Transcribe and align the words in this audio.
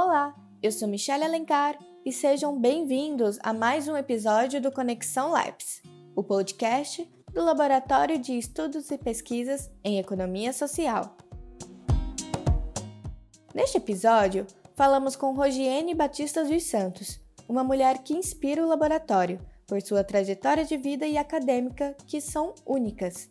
Olá, 0.00 0.32
eu 0.62 0.70
sou 0.70 0.86
Michelle 0.86 1.24
Alencar 1.24 1.76
e 2.06 2.12
sejam 2.12 2.56
bem-vindos 2.56 3.36
a 3.42 3.52
mais 3.52 3.88
um 3.88 3.96
episódio 3.96 4.60
do 4.60 4.70
Conexão 4.70 5.32
Labs, 5.32 5.82
o 6.14 6.22
podcast 6.22 7.04
do 7.34 7.44
Laboratório 7.44 8.16
de 8.16 8.38
Estudos 8.38 8.92
e 8.92 8.96
Pesquisas 8.96 9.68
em 9.82 9.98
Economia 9.98 10.52
Social. 10.52 11.16
Neste 13.52 13.78
episódio, 13.78 14.46
falamos 14.76 15.16
com 15.16 15.34
Rogiene 15.34 15.96
Batista 15.96 16.44
dos 16.44 16.62
Santos, 16.62 17.20
uma 17.48 17.64
mulher 17.64 17.98
que 18.04 18.14
inspira 18.14 18.64
o 18.64 18.68
laboratório 18.68 19.40
por 19.66 19.82
sua 19.82 20.04
trajetória 20.04 20.64
de 20.64 20.76
vida 20.76 21.08
e 21.08 21.18
acadêmica 21.18 21.96
que 22.06 22.20
são 22.20 22.54
únicas. 22.64 23.28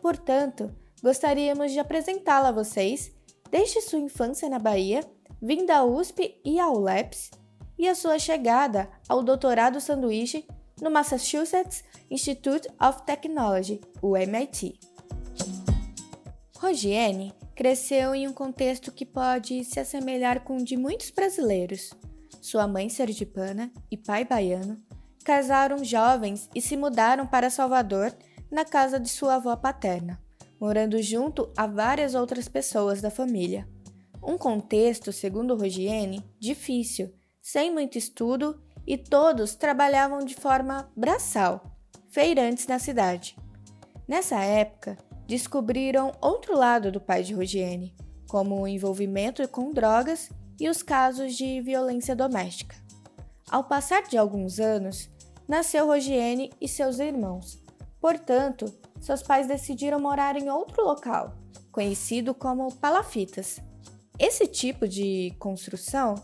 Portanto, 0.00 0.74
gostaríamos 1.02 1.70
de 1.70 1.78
apresentá-la 1.78 2.48
a 2.48 2.52
vocês 2.52 3.12
desde 3.50 3.82
sua 3.82 3.98
infância 3.98 4.48
na 4.48 4.58
Bahia 4.58 5.02
vinda 5.40 5.78
à 5.78 5.84
USP 5.84 6.40
e 6.44 6.58
ao 6.58 6.78
LEPS, 6.78 7.30
e 7.78 7.88
a 7.88 7.94
sua 7.94 8.18
chegada 8.18 8.88
ao 9.08 9.22
doutorado 9.22 9.80
sanduíche 9.80 10.46
no 10.80 10.90
Massachusetts 10.90 11.84
Institute 12.10 12.68
of 12.80 13.02
Technology, 13.04 13.80
o 14.02 14.16
MIT. 14.16 14.78
Rogiene 16.58 17.32
cresceu 17.54 18.14
em 18.14 18.26
um 18.26 18.32
contexto 18.32 18.90
que 18.90 19.06
pode 19.06 19.64
se 19.64 19.78
assemelhar 19.78 20.42
com 20.42 20.56
o 20.56 20.64
de 20.64 20.76
muitos 20.76 21.10
brasileiros. 21.10 21.92
Sua 22.40 22.66
mãe 22.66 22.88
sergipana 22.88 23.70
e 23.90 23.96
pai 23.96 24.24
baiano 24.24 24.80
casaram 25.24 25.84
jovens 25.84 26.48
e 26.54 26.60
se 26.60 26.76
mudaram 26.76 27.26
para 27.26 27.50
Salvador 27.50 28.14
na 28.50 28.64
casa 28.64 28.98
de 28.98 29.08
sua 29.08 29.34
avó 29.34 29.54
paterna, 29.56 30.20
morando 30.60 31.00
junto 31.02 31.52
a 31.56 31.66
várias 31.66 32.14
outras 32.14 32.48
pessoas 32.48 33.00
da 33.00 33.10
família. 33.10 33.68
Um 34.22 34.36
contexto, 34.36 35.12
segundo 35.12 35.56
Rogiene, 35.56 36.24
difícil, 36.38 37.12
sem 37.40 37.72
muito 37.72 37.96
estudo 37.96 38.60
e 38.86 38.96
todos 38.96 39.54
trabalhavam 39.54 40.20
de 40.20 40.34
forma 40.34 40.90
braçal, 40.96 41.62
feirantes 42.08 42.66
na 42.66 42.78
cidade. 42.78 43.36
Nessa 44.06 44.42
época, 44.42 44.96
descobriram 45.26 46.12
outro 46.20 46.56
lado 46.56 46.90
do 46.90 47.00
pai 47.00 47.22
de 47.22 47.34
Rogiene, 47.34 47.94
como 48.28 48.60
o 48.60 48.66
envolvimento 48.66 49.46
com 49.48 49.70
drogas 49.70 50.30
e 50.58 50.68
os 50.68 50.82
casos 50.82 51.36
de 51.36 51.60
violência 51.60 52.16
doméstica. 52.16 52.76
Ao 53.50 53.64
passar 53.64 54.02
de 54.02 54.16
alguns 54.18 54.58
anos, 54.58 55.10
nasceu 55.46 55.86
Rogiene 55.86 56.50
e 56.60 56.66
seus 56.66 56.98
irmãos. 56.98 57.62
Portanto, 58.00 58.66
seus 59.00 59.22
pais 59.22 59.46
decidiram 59.46 60.00
morar 60.00 60.36
em 60.36 60.50
outro 60.50 60.84
local, 60.84 61.34
conhecido 61.72 62.34
como 62.34 62.74
Palafitas, 62.76 63.60
esse 64.18 64.46
tipo 64.46 64.88
de 64.88 65.34
construção 65.38 66.16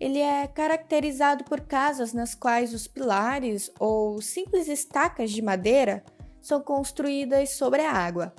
ele 0.00 0.18
é 0.18 0.48
caracterizado 0.48 1.44
por 1.44 1.60
casas 1.60 2.12
nas 2.12 2.34
quais 2.34 2.74
os 2.74 2.88
pilares 2.88 3.70
ou 3.78 4.20
simples 4.20 4.66
estacas 4.66 5.30
de 5.30 5.40
madeira 5.40 6.02
são 6.40 6.60
construídas 6.60 7.50
sobre 7.50 7.82
a 7.82 7.92
água. 7.92 8.34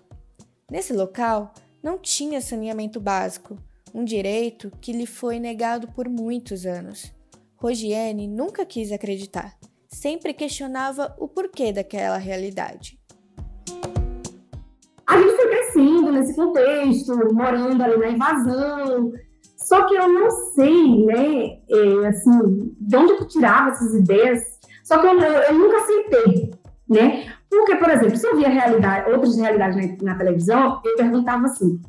Nesse 0.70 0.92
local 0.92 1.54
não 1.82 1.98
tinha 1.98 2.42
saneamento 2.42 3.00
básico, 3.00 3.58
um 3.94 4.04
direito 4.04 4.72
que 4.82 4.92
lhe 4.92 5.06
foi 5.06 5.40
negado 5.40 5.88
por 5.90 6.10
muitos 6.10 6.66
anos. 6.66 7.14
Rogiene 7.56 8.28
nunca 8.28 8.66
quis 8.66 8.92
acreditar, 8.92 9.58
sempre 9.88 10.34
questionava 10.34 11.16
o 11.18 11.30
porquê 11.30 11.72
daquela 11.72 12.18
realidade. 12.18 13.00
Crescendo 15.74 16.12
nesse 16.12 16.36
contexto, 16.36 17.34
morando 17.34 17.82
ali 17.82 17.98
na 17.98 18.10
invasão. 18.10 19.12
Só 19.58 19.86
que 19.86 19.96
eu 19.96 20.08
não 20.08 20.30
sei, 20.30 21.06
né, 21.06 21.58
é, 21.70 22.08
assim, 22.08 22.76
de 22.80 22.96
onde 22.96 23.18
tu 23.18 23.28
tirava 23.28 23.72
essas 23.72 23.96
ideias. 23.96 24.42
Só 24.84 25.00
que 25.00 25.08
eu, 25.08 25.20
eu 25.20 25.54
nunca 25.58 25.78
aceitei, 25.78 26.52
né? 26.88 27.34
Porque, 27.50 27.76
por 27.76 27.90
exemplo, 27.90 28.18
se 28.18 28.28
eu 28.28 28.36
via 28.36 28.50
realidade, 28.50 29.12
outras 29.12 29.38
realidades 29.38 29.78
na, 29.78 30.12
na 30.12 30.18
televisão, 30.18 30.82
eu 30.84 30.96
perguntava 30.96 31.46
assim: 31.46 31.80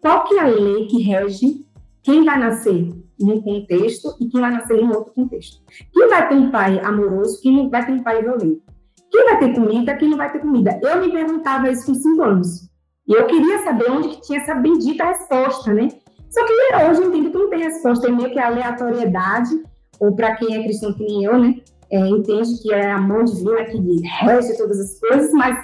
qual 0.00 0.24
que 0.24 0.34
é 0.34 0.40
a 0.40 0.46
lei 0.46 0.86
que 0.86 1.02
rege 1.02 1.64
quem 2.02 2.24
vai 2.24 2.38
nascer 2.38 2.90
num 3.18 3.40
contexto 3.40 4.14
e 4.20 4.28
quem 4.28 4.40
vai 4.40 4.50
nascer 4.50 4.78
em 4.78 4.88
outro 4.88 5.14
contexto? 5.14 5.62
Quem 5.92 6.08
vai 6.08 6.28
ter 6.28 6.34
um 6.34 6.50
pai 6.50 6.78
amoroso, 6.80 7.40
quem 7.40 7.70
vai 7.70 7.86
ter 7.86 7.92
um 7.92 8.02
pai 8.02 8.22
violento? 8.22 8.62
Quem 9.10 9.24
vai 9.24 9.38
ter 9.38 9.54
comida, 9.54 9.96
quem 9.96 10.10
não 10.10 10.18
vai 10.18 10.30
ter 10.30 10.40
comida? 10.40 10.78
Eu 10.82 11.00
me 11.00 11.10
perguntava 11.10 11.70
isso 11.70 11.86
com 11.86 11.94
cinco 11.94 12.22
anos. 12.22 12.68
E 13.06 13.12
eu 13.12 13.26
queria 13.26 13.62
saber 13.64 13.90
onde 13.90 14.08
que 14.08 14.20
tinha 14.22 14.40
essa 14.40 14.54
bendita 14.54 15.04
resposta, 15.04 15.72
né? 15.72 15.88
Só 16.30 16.44
que 16.44 16.52
hoje 16.52 17.02
eu 17.02 17.08
entendo 17.08 17.30
que 17.30 17.38
não 17.38 17.50
tem 17.50 17.62
resposta, 17.62 18.08
é 18.08 18.10
meio 18.10 18.32
que 18.32 18.38
aleatoriedade, 18.38 19.62
ou 20.00 20.16
para 20.16 20.34
quem 20.36 20.56
é 20.56 20.62
cristão 20.64 20.92
que 20.94 21.04
nem 21.04 21.24
eu, 21.24 21.38
né? 21.38 21.60
É, 21.90 21.98
entende 22.08 22.60
que 22.60 22.72
é 22.72 22.90
a 22.90 23.00
mão 23.00 23.24
divina 23.24 23.64
que 23.66 23.78
rege 24.02 24.56
todas 24.56 24.80
as 24.80 24.98
coisas, 24.98 25.30
mas 25.32 25.56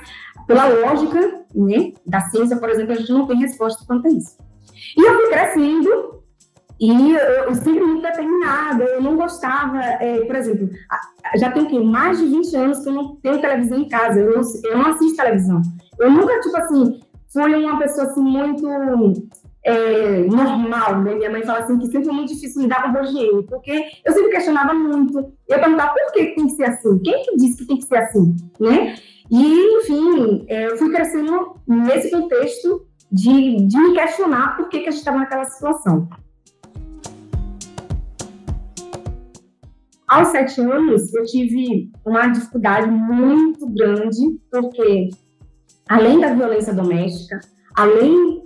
pela 0.47 0.69
lógica 0.69 1.45
né, 1.55 1.93
da 2.07 2.21
ciência, 2.29 2.57
por 2.57 2.69
exemplo, 2.69 2.93
a 2.93 2.97
gente 2.97 3.13
não 3.13 3.27
tem 3.27 3.39
resposta 3.39 3.85
quanto 3.87 4.07
a 4.07 4.11
isso. 4.11 4.37
E 4.97 5.03
eu 5.03 5.15
fui 5.15 5.29
crescendo 5.31 6.21
e 6.81 7.13
eu, 7.13 7.19
eu 7.19 7.55
sempre 7.55 7.85
muito 7.85 8.03
determinada, 8.03 8.85
eu 8.85 9.03
não 9.03 9.17
gostava, 9.17 9.79
é, 9.79 10.25
por 10.25 10.35
exemplo, 10.35 10.71
já 11.37 11.51
tem 11.51 11.67
que 11.67 11.79
mais 11.79 12.19
de 12.19 12.27
20 12.27 12.57
anos 12.57 12.79
que 12.81 12.89
eu 12.89 12.93
não 12.93 13.17
tenho 13.17 13.41
televisão 13.41 13.79
em 13.79 13.89
casa, 13.89 14.21
eu 14.21 14.37
não, 14.37 14.43
eu 14.65 14.79
não 14.79 14.87
assisto 14.91 15.17
televisão. 15.17 15.61
Eu 15.99 16.11
nunca, 16.11 16.41
tipo 16.41 16.57
assim, 16.57 17.01
fui 17.33 17.55
uma 17.55 17.79
pessoa 17.79 18.07
assim 18.07 18.21
muito 18.21 18.69
é, 19.65 20.19
normal, 20.25 21.03
né? 21.03 21.15
Minha 21.15 21.31
mãe 21.31 21.43
fala 21.43 21.61
assim 21.61 21.79
que 21.79 21.87
sempre 21.87 22.05
foi 22.05 22.15
muito 22.15 22.35
difícil 22.35 22.63
lidar 22.63 22.93
com 22.93 23.03
higiene, 23.03 23.43
porque 23.45 23.85
eu 24.05 24.13
sempre 24.13 24.31
questionava 24.31 24.75
muito. 24.75 25.19
Eu 25.49 25.59
perguntava 25.59 25.93
por 25.93 26.13
que 26.13 26.35
tem 26.35 26.47
que 26.47 26.53
ser 26.53 26.65
assim? 26.65 26.99
Quem 26.99 27.23
que 27.25 27.37
disse 27.37 27.59
que 27.59 27.67
tem 27.67 27.77
que 27.77 27.85
ser 27.85 27.97
assim, 27.97 28.37
né? 28.59 28.95
E, 29.31 29.79
enfim, 29.79 30.45
é, 30.49 30.67
eu 30.67 30.77
fui 30.77 30.91
crescendo 30.91 31.55
nesse 31.67 32.11
contexto 32.11 32.87
de, 33.13 33.65
de 33.67 33.79
me 33.79 33.95
questionar 33.95 34.57
por 34.57 34.69
que, 34.69 34.81
que 34.81 34.89
a 34.89 34.91
gente 34.91 35.01
estava 35.01 35.19
naquela 35.19 35.45
situação. 35.45 36.09
aos 40.11 40.29
sete 40.29 40.61
anos, 40.61 41.15
eu 41.15 41.25
tive 41.25 41.89
uma 42.05 42.27
dificuldade 42.27 42.91
muito 42.91 43.65
grande, 43.69 44.41
porque 44.51 45.11
além 45.91 46.21
da 46.21 46.33
violência 46.33 46.73
doméstica, 46.73 47.41
além 47.75 48.43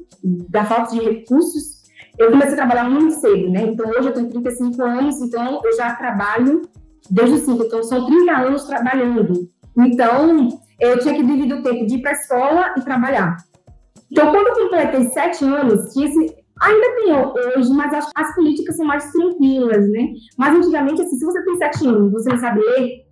da 0.48 0.64
falta 0.64 0.92
de 0.92 1.04
recursos, 1.04 1.84
eu 2.18 2.30
comecei 2.30 2.54
a 2.54 2.56
trabalhar 2.56 2.88
muito 2.88 3.12
cedo, 3.20 3.50
né? 3.50 3.62
Então, 3.62 3.90
hoje 3.90 4.08
eu 4.08 4.14
tenho 4.14 4.30
35 4.30 4.82
anos, 4.82 5.20
então 5.20 5.60
eu 5.62 5.76
já 5.76 5.94
trabalho 5.94 6.62
desde 7.10 7.34
os 7.34 7.42
5, 7.42 7.64
então 7.64 7.82
são 7.82 8.06
30 8.06 8.32
anos 8.32 8.64
trabalhando. 8.64 9.50
Então, 9.76 10.48
eu 10.80 10.98
tinha 11.00 11.14
que 11.14 11.22
dividir 11.22 11.54
o 11.54 11.62
tempo 11.62 11.86
de 11.86 11.96
ir 11.96 12.02
para 12.02 12.12
a 12.12 12.14
escola 12.14 12.74
e 12.78 12.80
trabalhar. 12.80 13.36
Então, 14.10 14.30
quando 14.30 14.46
eu 14.46 14.64
completei 14.64 15.08
sete 15.08 15.44
anos, 15.44 15.92
tinha 15.92 16.06
esse, 16.06 16.44
Ainda 16.62 16.94
tem 16.96 17.12
hoje, 17.56 17.70
mas 17.74 17.92
as, 17.92 18.10
as 18.14 18.34
políticas 18.34 18.76
são 18.76 18.86
mais 18.86 19.10
tranquilas, 19.10 19.90
né? 19.90 20.12
Mas 20.38 20.54
antigamente, 20.56 21.02
assim, 21.02 21.16
se 21.16 21.24
você 21.24 21.44
tem 21.44 21.56
sete 21.56 21.86
anos 21.86 22.12
você 22.12 22.30
não 22.30 22.38
sabe 22.38 22.60
ler, 22.60 23.04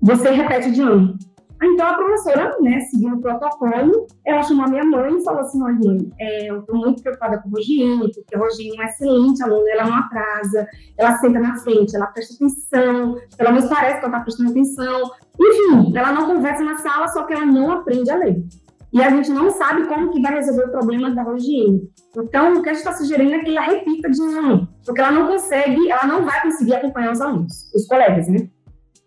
você 0.00 0.30
repete 0.30 0.72
de 0.72 0.82
ano. 0.82 1.16
Então, 1.62 1.86
a 1.86 1.94
professora, 1.94 2.56
né, 2.60 2.80
seguindo 2.80 3.16
o 3.16 3.20
protocolo, 3.20 4.06
ela 4.26 4.42
chamou 4.42 4.64
a 4.64 4.68
minha 4.68 4.84
mãe 4.84 5.16
e 5.16 5.24
falou 5.24 5.40
assim: 5.40 5.62
olha, 5.62 5.98
é, 6.18 6.50
eu 6.50 6.60
estou 6.60 6.76
muito 6.76 7.02
preocupada 7.02 7.38
com 7.38 7.48
o 7.48 7.52
Roginho, 7.52 8.10
porque 8.12 8.34
a 8.34 8.38
Roginho 8.38 8.74
é 8.74 8.76
uma 8.76 8.84
excelente 8.84 9.42
aluna, 9.42 9.70
ela 9.70 9.84
não 9.84 9.94
atrasa, 9.94 10.66
ela 10.98 11.18
senta 11.18 11.38
na 11.38 11.56
frente, 11.56 11.94
ela 11.94 12.06
presta 12.06 12.34
atenção, 12.34 13.16
pelo 13.36 13.52
menos 13.52 13.68
parece 13.68 14.00
que 14.00 14.04
ela 14.04 14.14
está 14.14 14.20
prestando 14.20 14.50
atenção. 14.50 15.10
Enfim, 15.40 15.96
ela 15.96 16.12
não 16.12 16.26
conversa 16.26 16.62
na 16.64 16.78
sala, 16.78 17.08
só 17.08 17.24
que 17.24 17.32
ela 17.32 17.46
não 17.46 17.70
aprende 17.70 18.10
a 18.10 18.16
ler 18.16 18.42
e 18.92 19.02
a 19.02 19.08
gente 19.08 19.30
não 19.30 19.50
sabe 19.50 19.86
como 19.86 20.10
que 20.10 20.20
vai 20.20 20.34
resolver 20.34 20.64
o 20.64 20.70
problema 20.70 21.10
da 21.10 21.24
higiene. 21.34 21.90
Então, 22.16 22.52
o 22.52 22.62
que 22.62 22.68
a 22.68 22.74
gente 22.74 22.86
está 22.86 22.92
sugerindo 22.92 23.32
é 23.34 23.38
que 23.38 23.56
ela 23.56 23.66
repita 23.66 24.10
de 24.10 24.20
ano, 24.20 24.68
porque 24.84 25.00
ela 25.00 25.12
não 25.12 25.28
consegue, 25.28 25.90
ela 25.90 26.06
não 26.06 26.24
vai 26.24 26.42
conseguir 26.42 26.74
acompanhar 26.74 27.12
os 27.12 27.20
alunos, 27.20 27.72
os 27.74 27.86
colegas, 27.86 28.28
né? 28.28 28.48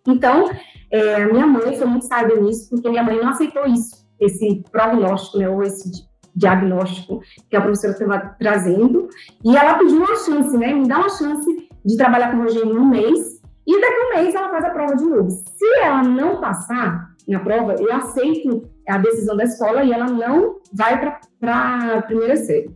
Então, 0.07 0.49
é, 0.91 1.25
minha 1.25 1.47
mãe 1.47 1.75
foi 1.77 1.87
muito 1.87 2.05
sábia 2.05 2.39
nisso, 2.39 2.69
porque 2.69 2.89
minha 2.89 3.03
mãe 3.03 3.17
não 3.17 3.29
aceitou 3.29 3.65
isso, 3.65 4.05
esse 4.19 4.63
prognóstico, 4.71 5.37
né, 5.37 5.49
ou 5.49 5.63
esse 5.63 5.91
diagnóstico 6.35 7.21
que 7.49 7.55
a 7.55 7.61
professora 7.61 7.93
estava 7.93 8.35
trazendo, 8.39 9.07
e 9.43 9.55
ela 9.55 9.77
pediu 9.77 9.97
uma 9.97 10.15
chance, 10.15 10.57
né, 10.57 10.73
me 10.73 10.87
dá 10.87 10.99
uma 10.99 11.09
chance 11.09 11.69
de 11.83 11.97
trabalhar 11.97 12.31
com 12.31 12.45
higiene 12.45 12.73
um 12.73 12.87
mês, 12.87 13.41
e 13.67 13.81
daqui 13.81 13.93
a 13.93 14.05
um 14.05 14.21
mês 14.21 14.35
ela 14.35 14.49
faz 14.49 14.65
a 14.65 14.69
prova 14.69 14.95
de 14.95 15.05
novo. 15.05 15.29
Se 15.29 15.79
ela 15.81 16.03
não 16.03 16.39
passar 16.39 17.15
na 17.27 17.39
prova, 17.39 17.75
eu 17.79 17.91
aceito 17.91 18.69
a 18.87 18.97
decisão 18.99 19.35
da 19.35 19.45
escola 19.45 19.83
e 19.83 19.91
ela 19.91 20.05
não 20.05 20.57
vai 20.71 21.19
para 21.39 21.97
a 21.97 22.01
primeira 22.03 22.35
série. 22.35 22.69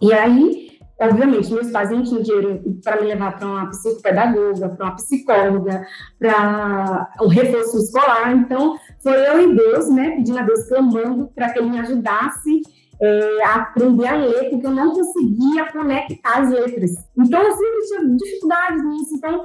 E 0.00 0.12
aí, 0.12 0.65
obviamente, 1.00 1.52
meus 1.52 1.70
pais 1.70 1.90
não 1.90 2.02
tinham 2.02 2.22
dinheiro 2.22 2.62
para 2.82 3.00
me 3.00 3.08
levar 3.08 3.36
para 3.38 3.46
uma 3.46 3.70
psicopedagoga, 3.70 4.68
para 4.70 4.86
uma 4.86 4.96
psicóloga, 4.96 5.86
para 6.18 7.10
o 7.20 7.28
reforço 7.28 7.78
escolar. 7.78 8.32
Então, 8.34 8.78
foi 9.02 9.14
eu 9.14 9.40
e 9.40 9.54
Deus, 9.54 9.88
né, 9.90 10.16
pedindo 10.16 10.38
a 10.38 10.42
Deus, 10.42 10.68
clamando 10.68 11.28
para 11.34 11.50
que 11.50 11.58
ele 11.58 11.70
me 11.70 11.78
ajudasse 11.80 12.62
é, 13.00 13.44
aprender 13.44 14.06
a 14.06 14.16
ler, 14.16 14.50
porque 14.50 14.66
eu 14.66 14.70
não 14.70 14.92
conseguia 14.92 15.70
conectar 15.70 16.38
as 16.38 16.50
letras. 16.50 16.92
Então, 17.18 17.42
eu 17.42 17.52
sempre 17.52 17.86
tinha 17.88 18.16
dificuldades 18.16 18.84
nisso. 18.84 19.14
Então, 19.16 19.44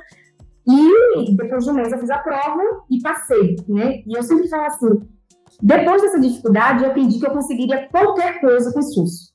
e 0.67 1.35
depois 1.35 1.65
de 1.65 1.71
um 1.71 1.73
mês 1.73 1.91
eu 1.91 1.99
fiz 1.99 2.09
a 2.09 2.19
prova 2.19 2.61
e 2.89 3.01
passei, 3.01 3.55
né? 3.67 4.01
E 4.05 4.15
eu 4.15 4.23
sempre 4.23 4.47
falo 4.47 4.65
assim, 4.65 5.01
depois 5.61 6.01
dessa 6.01 6.19
dificuldade, 6.19 6.83
eu 6.83 6.91
aprendi 6.91 7.19
que 7.19 7.25
eu 7.25 7.31
conseguiria 7.31 7.87
qualquer 7.89 8.39
coisa 8.39 8.71
com 8.71 8.79
esforço. 8.79 9.30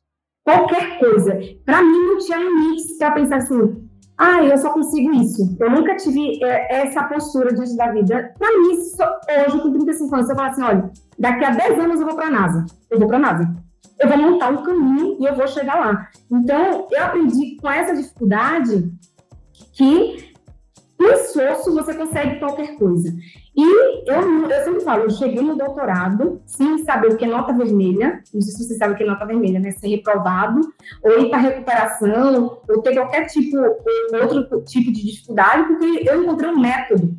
Qualquer 0.46 1.00
coisa. 1.00 1.36
Para 1.64 1.82
mim, 1.82 2.06
não 2.06 2.18
tinha 2.18 2.38
limites 2.38 2.96
para 2.98 3.10
pensar 3.10 3.38
assim, 3.38 3.88
ah, 4.16 4.44
eu 4.44 4.56
só 4.56 4.72
consigo 4.72 5.12
isso. 5.14 5.56
Eu 5.58 5.68
nunca 5.68 5.96
tive 5.96 6.42
é, 6.44 6.82
essa 6.82 7.02
postura 7.02 7.52
diante 7.52 7.76
da 7.76 7.90
vida. 7.90 8.32
Para 8.38 8.56
mim, 8.56 8.68
hoje, 8.68 9.60
com 9.60 9.72
35 9.72 10.14
anos, 10.14 10.30
eu 10.30 10.36
falo 10.36 10.48
assim, 10.48 10.62
olha, 10.62 10.90
daqui 11.18 11.44
a 11.44 11.50
10 11.50 11.80
anos 11.80 12.00
eu 12.00 12.06
vou 12.06 12.14
para 12.14 12.28
a 12.28 12.30
NASA. 12.30 12.64
Eu 12.88 12.96
vou 13.00 13.08
para 13.08 13.16
a 13.16 13.20
NASA. 13.20 13.56
Eu 13.98 14.08
vou 14.08 14.18
montar 14.18 14.50
um 14.50 14.62
caminho 14.62 15.16
e 15.18 15.24
eu 15.24 15.34
vou 15.34 15.48
chegar 15.48 15.80
lá. 15.80 16.08
Então, 16.30 16.86
eu 16.92 17.02
aprendi 17.02 17.56
com 17.56 17.68
essa 17.68 17.96
dificuldade 17.96 18.88
que 19.72 20.32
com 20.96 21.04
esforço 21.06 21.74
você 21.74 21.92
consegue 21.92 22.38
qualquer 22.38 22.76
coisa. 22.76 23.12
E 23.56 23.62
eu, 24.06 24.48
eu 24.50 24.64
sempre 24.64 24.80
falo, 24.80 25.04
eu 25.04 25.10
cheguei 25.10 25.42
no 25.42 25.56
doutorado 25.56 26.42
sem 26.44 26.84
saber 26.84 27.12
o 27.12 27.16
que 27.16 27.24
é 27.24 27.28
nota 27.28 27.54
vermelha, 27.54 28.22
não 28.34 28.40
sei 28.42 28.52
se 28.52 28.64
você 28.64 28.74
sabe 28.76 28.92
o 28.92 28.96
que 28.96 29.02
é 29.02 29.06
nota 29.06 29.24
vermelha, 29.24 29.58
né? 29.58 29.70
Ser 29.70 29.88
reprovado, 29.88 30.60
ou 31.02 31.20
ir 31.20 31.30
para 31.30 31.38
recuperação, 31.38 32.60
ou 32.68 32.82
ter 32.82 32.94
qualquer 32.94 33.24
tipo, 33.26 33.56
outro 33.56 34.62
tipo 34.64 34.92
de 34.92 35.06
dificuldade, 35.06 35.64
porque 35.68 36.06
eu 36.06 36.22
encontrei 36.22 36.50
um 36.50 36.60
método, 36.60 37.16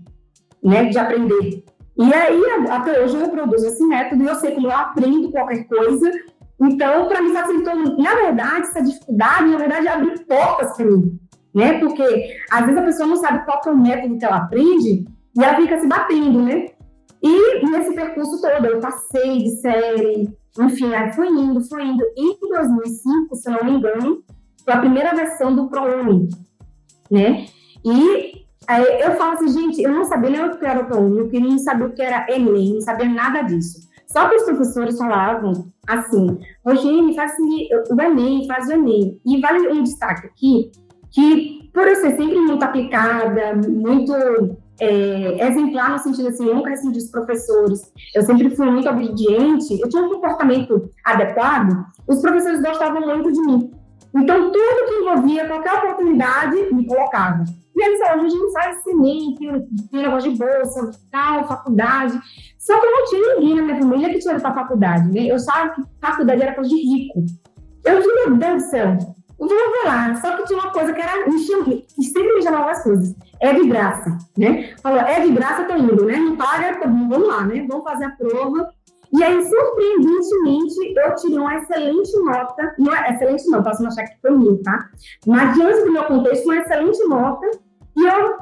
né, 0.63 0.85
de 0.85 0.99
aprender. 0.99 1.63
E 1.97 2.13
aí, 2.13 2.41
até 2.69 3.03
hoje, 3.03 3.15
eu 3.15 3.21
reproduzo 3.21 3.65
esse 3.65 3.83
método 3.83 4.23
e 4.23 4.27
eu 4.27 4.35
sei 4.35 4.53
como 4.53 4.67
eu 4.67 4.71
aprendo 4.71 5.31
qualquer 5.31 5.63
coisa. 5.63 6.11
Então, 6.61 7.07
para 7.07 7.21
mim, 7.21 7.33
facilitou. 7.33 7.73
Na 7.97 8.13
verdade, 8.13 8.67
essa 8.67 8.83
dificuldade, 8.83 9.49
na 9.49 9.57
verdade, 9.57 9.87
abre 9.87 10.19
portas 10.19 10.77
para 10.77 10.85
mim 10.85 11.19
né? 11.57 11.79
Porque 11.79 12.03
às 12.51 12.65
vezes 12.65 12.77
a 12.77 12.85
pessoa 12.85 13.07
não 13.07 13.15
sabe 13.15 13.43
qual 13.43 13.59
é 13.65 13.69
o 13.71 13.77
método 13.77 14.17
que 14.17 14.25
ela 14.25 14.37
aprende 14.37 15.07
e 15.37 15.43
ela 15.43 15.55
fica 15.55 15.79
se 15.79 15.87
batendo, 15.87 16.41
né? 16.41 16.65
E 17.21 17.65
nesse 17.69 17.93
percurso 17.93 18.41
todo, 18.41 18.65
eu 18.65 18.79
passei 18.79 19.43
de 19.43 19.49
série, 19.61 20.35
enfim, 20.59 20.93
aí 20.93 21.13
foi 21.13 21.27
indo, 21.27 21.61
foi 21.67 21.85
indo. 21.85 22.03
E 22.15 22.33
em 22.33 22.49
2005, 22.49 23.35
se 23.35 23.49
não 23.49 23.63
me 23.63 23.71
engano, 23.71 24.23
foi 24.63 24.73
a 24.73 24.79
primeira 24.79 25.15
versão 25.15 25.55
do 25.55 25.69
ProUni, 25.69 26.29
né? 27.11 27.45
E 27.85 28.45
aí 28.67 29.01
eu 29.01 29.11
falo 29.15 29.33
assim, 29.33 29.49
gente, 29.49 29.81
eu 29.81 29.91
não 29.91 30.05
sabia 30.05 30.29
nem 30.31 30.43
o 30.43 30.57
que 30.57 30.65
era 30.65 30.81
o 30.81 30.85
ProUni, 30.85 31.19
eu 31.19 31.29
queria 31.29 31.57
saber 31.59 31.85
o 31.85 31.93
que 31.93 32.01
era 32.01 32.25
Enem, 32.29 32.73
não 32.73 32.81
sabia 32.81 33.07
nada 33.07 33.43
disso. 33.43 33.87
Só 34.07 34.27
que 34.29 34.37
os 34.37 34.43
professores 34.43 34.97
falavam 34.97 35.71
assim, 35.85 36.39
Rogênio, 36.65 37.13
faz 37.13 37.33
o 37.37 38.01
Enem, 38.01 38.47
faz 38.47 38.67
o 38.67 38.73
Enem. 38.73 39.19
E 39.25 39.39
vale 39.39 39.67
um 39.67 39.83
destaque 39.83 40.27
aqui, 40.27 40.71
que 41.11 41.69
por 41.73 41.87
eu 41.87 41.95
ser 41.95 42.15
sempre 42.15 42.39
muito 42.39 42.63
aplicada, 42.63 43.53
muito 43.55 44.13
é, 44.79 45.47
exemplar 45.47 45.91
no 45.91 45.99
sentido 45.99 46.29
assim, 46.29 46.47
eu 46.47 46.55
nunca 46.55 46.69
respondi 46.69 46.99
dos 46.99 47.09
professores, 47.09 47.91
eu 48.13 48.21
sempre 48.23 48.49
fui 48.55 48.69
muito 48.69 48.89
obediente, 48.89 49.79
eu 49.79 49.89
tinha 49.89 50.03
um 50.03 50.09
comportamento 50.09 50.89
adequado, 51.03 51.85
os 52.07 52.21
professores 52.21 52.61
gostavam 52.61 53.01
muito 53.01 53.31
de 53.31 53.41
mim. 53.41 53.71
Então, 54.15 54.51
tudo 54.51 54.85
que 54.87 54.95
envolvia 54.95 55.47
qualquer 55.47 55.73
oportunidade, 55.73 56.73
me 56.73 56.85
colocava. 56.87 57.43
E 57.75 57.85
eles 57.85 57.99
falavam, 57.99 58.25
a 58.25 58.29
gente 58.29 58.53
faz 58.53 58.83
CNEM, 58.83 59.35
tem, 59.35 59.67
tem 59.91 60.01
negócio 60.01 60.31
de 60.31 60.37
bolsa, 60.37 60.91
tal, 61.11 61.47
faculdade. 61.47 62.19
Só 62.57 62.79
que 62.79 62.85
eu 62.85 62.91
não 62.91 63.05
tinha 63.05 63.35
ninguém 63.35 63.55
na 63.55 63.61
minha 63.61 63.79
família 63.79 64.09
que 64.09 64.19
tinha 64.19 64.33
ido 64.33 64.41
para 64.41 64.55
faculdade, 64.55 65.11
né? 65.11 65.29
Eu 65.29 65.35
achava 65.35 65.69
que 65.69 65.81
faculdade 66.01 66.41
era 66.41 66.55
coisa 66.55 66.69
de 66.69 66.75
rico. 66.75 67.25
Eu 67.85 67.99
disse, 67.99 68.15
meu 68.15 68.35
Deus 68.35 68.63
do 68.63 68.69
céu, 68.69 68.97
Vamos 69.39 69.85
lá, 69.85 70.15
só 70.15 70.35
que 70.35 70.45
tinha 70.45 70.59
uma 70.59 70.71
coisa 70.71 70.91
que 70.93 70.99
era 70.99 71.23
que 71.25 72.03
sempre 72.03 72.33
me 72.33 72.41
chamava 72.41 72.71
as 72.71 72.83
coisas. 72.83 73.15
É 73.39 73.53
de 73.53 73.67
graça, 73.67 74.17
né? 74.35 74.75
Falou, 74.81 74.99
é 74.99 75.19
de 75.19 75.31
graça, 75.31 75.65
tô 75.65 75.75
indo, 75.75 76.05
né? 76.05 76.17
Não 76.17 76.35
paga, 76.35 76.79
vamos 76.79 77.27
lá, 77.27 77.45
né? 77.45 77.65
Vamos 77.69 77.83
fazer 77.83 78.05
a 78.05 78.11
prova. 78.11 78.71
E 79.13 79.23
aí, 79.23 79.41
surpreendentemente, 79.41 80.93
eu 80.97 81.15
tirei 81.15 81.37
uma 81.37 81.55
excelente 81.55 82.11
nota. 82.19 82.75
Não 82.77 82.93
é 82.93 83.13
excelente, 83.13 83.47
não, 83.47 83.63
posso 83.63 83.85
achar 83.85 84.03
que 84.03 84.19
foi 84.21 84.31
mim, 84.31 84.61
tá? 84.63 84.89
Mas 85.25 85.53
diante 85.55 85.85
do 85.85 85.91
meu 85.91 86.03
contexto, 86.05 86.45
uma 86.45 86.57
excelente 86.57 87.03
nota. 87.05 87.49
E 87.95 88.03
eu, 88.03 88.37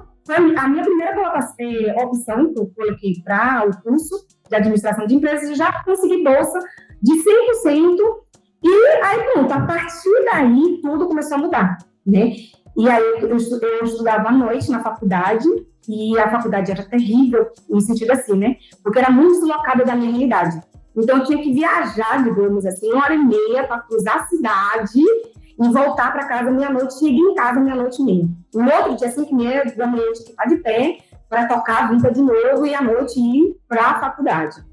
a 0.58 0.68
minha 0.68 0.84
primeira 0.84 1.40
é, 1.60 2.04
opção 2.04 2.54
que 2.54 2.60
eu 2.60 2.72
coloquei 2.76 3.14
para 3.24 3.68
o 3.68 3.84
curso 3.84 4.26
de 4.50 4.56
administração 4.56 5.06
de 5.06 5.16
empresas, 5.16 5.50
eu 5.50 5.56
já 5.56 5.84
consegui 5.84 6.24
bolsa 6.24 6.60
de 7.02 7.14
100% 7.14 8.25
e 8.68 9.04
aí, 9.04 9.24
pronto, 9.32 9.52
a 9.52 9.62
partir 9.62 10.26
daí, 10.32 10.80
tudo 10.82 11.08
começou 11.08 11.38
a 11.38 11.42
mudar, 11.42 11.78
né? 12.06 12.34
E 12.76 12.90
aí, 12.90 13.04
eu, 13.22 13.30
eu 13.30 13.86
estudava 13.86 14.30
à 14.30 14.32
noite 14.32 14.72
na 14.72 14.82
faculdade, 14.82 15.48
e 15.88 16.18
a 16.18 16.32
faculdade 16.32 16.72
era 16.72 16.84
terrível, 16.84 17.48
no 17.70 17.80
sentido 17.80 18.12
assim, 18.12 18.36
né? 18.36 18.56
Porque 18.84 18.98
era 18.98 19.12
muito 19.12 19.40
deslocada 19.40 19.86
da 19.86 19.96
minha 19.96 20.10
realidade. 20.10 20.60
Então, 20.96 21.20
eu 21.20 21.24
tinha 21.26 21.42
que 21.42 21.54
viajar, 21.54 22.24
digamos 22.24 22.66
assim, 22.66 22.92
uma 22.92 23.04
hora 23.04 23.14
e 23.14 23.24
meia 23.24 23.68
para 23.68 23.82
cruzar 23.82 24.24
a 24.24 24.26
cidade 24.26 25.00
e 25.00 25.68
voltar 25.70 26.12
para 26.12 26.26
casa 26.26 26.50
meia-noite, 26.50 26.98
cheguei 26.98 27.20
em 27.20 27.36
casa 27.36 27.60
meia-noite 27.60 28.02
e 28.02 28.06
meia. 28.06 28.26
No 28.54 28.74
outro 28.74 28.96
dia, 28.96 29.12
cinco 29.12 29.32
e 29.32 29.36
meia 29.36 29.64
da 29.76 29.86
manhã, 29.86 30.04
eu 30.04 30.14
tinha 30.14 30.26
que 30.26 30.32
estar 30.32 30.46
de 30.46 30.58
pé 30.58 30.98
para 31.30 31.48
tocar 31.48 31.84
a 31.84 31.88
vida 31.88 32.12
de 32.12 32.22
novo 32.22 32.66
e 32.66 32.74
à 32.74 32.82
noite 32.82 33.20
ir 33.20 33.56
para 33.68 33.82
a 33.82 34.00
faculdade. 34.00 34.64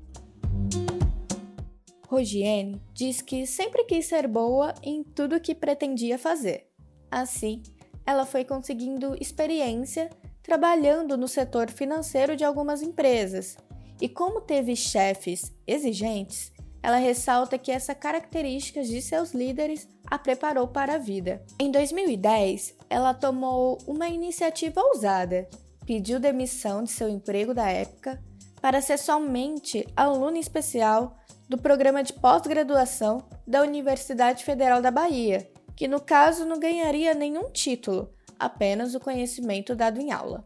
Rogiene 2.13 2.79
diz 2.93 3.23
que 3.23 3.47
sempre 3.47 3.85
quis 3.85 4.05
ser 4.05 4.29
boa 4.29 4.75
em 4.83 5.03
tudo 5.03 5.41
que 5.41 5.55
pretendia 5.55 6.19
fazer. 6.19 6.69
Assim, 7.11 7.63
ela 8.05 8.27
foi 8.27 8.45
conseguindo 8.45 9.17
experiência 9.19 10.11
trabalhando 10.43 11.17
no 11.17 11.27
setor 11.27 11.71
financeiro 11.71 12.37
de 12.37 12.45
algumas 12.45 12.83
empresas. 12.83 13.57
E 13.99 14.11
como 14.11 14.43
teve 14.43 14.77
chefes 14.77 15.57
exigentes, 15.67 16.53
ela 16.83 16.99
ressalta 16.99 17.57
que 17.57 17.73
essa 17.73 17.95
característica 17.95 18.83
de 18.83 19.01
seus 19.01 19.33
líderes 19.33 19.89
a 20.05 20.19
preparou 20.19 20.69
para 20.69 20.97
a 20.97 20.99
vida. 20.99 21.43
Em 21.59 21.71
2010, 21.71 22.77
ela 22.91 23.15
tomou 23.15 23.79
uma 23.87 24.09
iniciativa 24.09 24.83
ousada, 24.83 25.49
pediu 25.87 26.21
demissão 26.21 26.85
de 26.85 26.91
seu 26.91 27.09
emprego 27.09 27.55
da 27.55 27.71
época 27.71 28.23
para 28.61 28.83
ser 28.83 28.99
somente 28.99 29.87
aluna 29.97 30.39
especial 30.39 31.17
do 31.49 31.59
programa 31.59 32.03
de 32.03 32.13
pós-graduação 32.13 33.19
da 33.47 33.63
Universidade 33.63 34.45
Federal 34.45 34.81
da 34.81 34.91
Bahia, 34.91 35.49
que 35.77 35.89
no 35.89 36.01
caso 36.01 36.47
não 36.47 36.59
ganharia 36.59 37.15
nenhum 37.15 37.51
título, 37.51 38.11
apenas 38.39 38.95
o 38.95 39.01
conhecimento 39.01 39.75
dado 39.75 40.01
em 40.01 40.13
aula. 40.13 40.45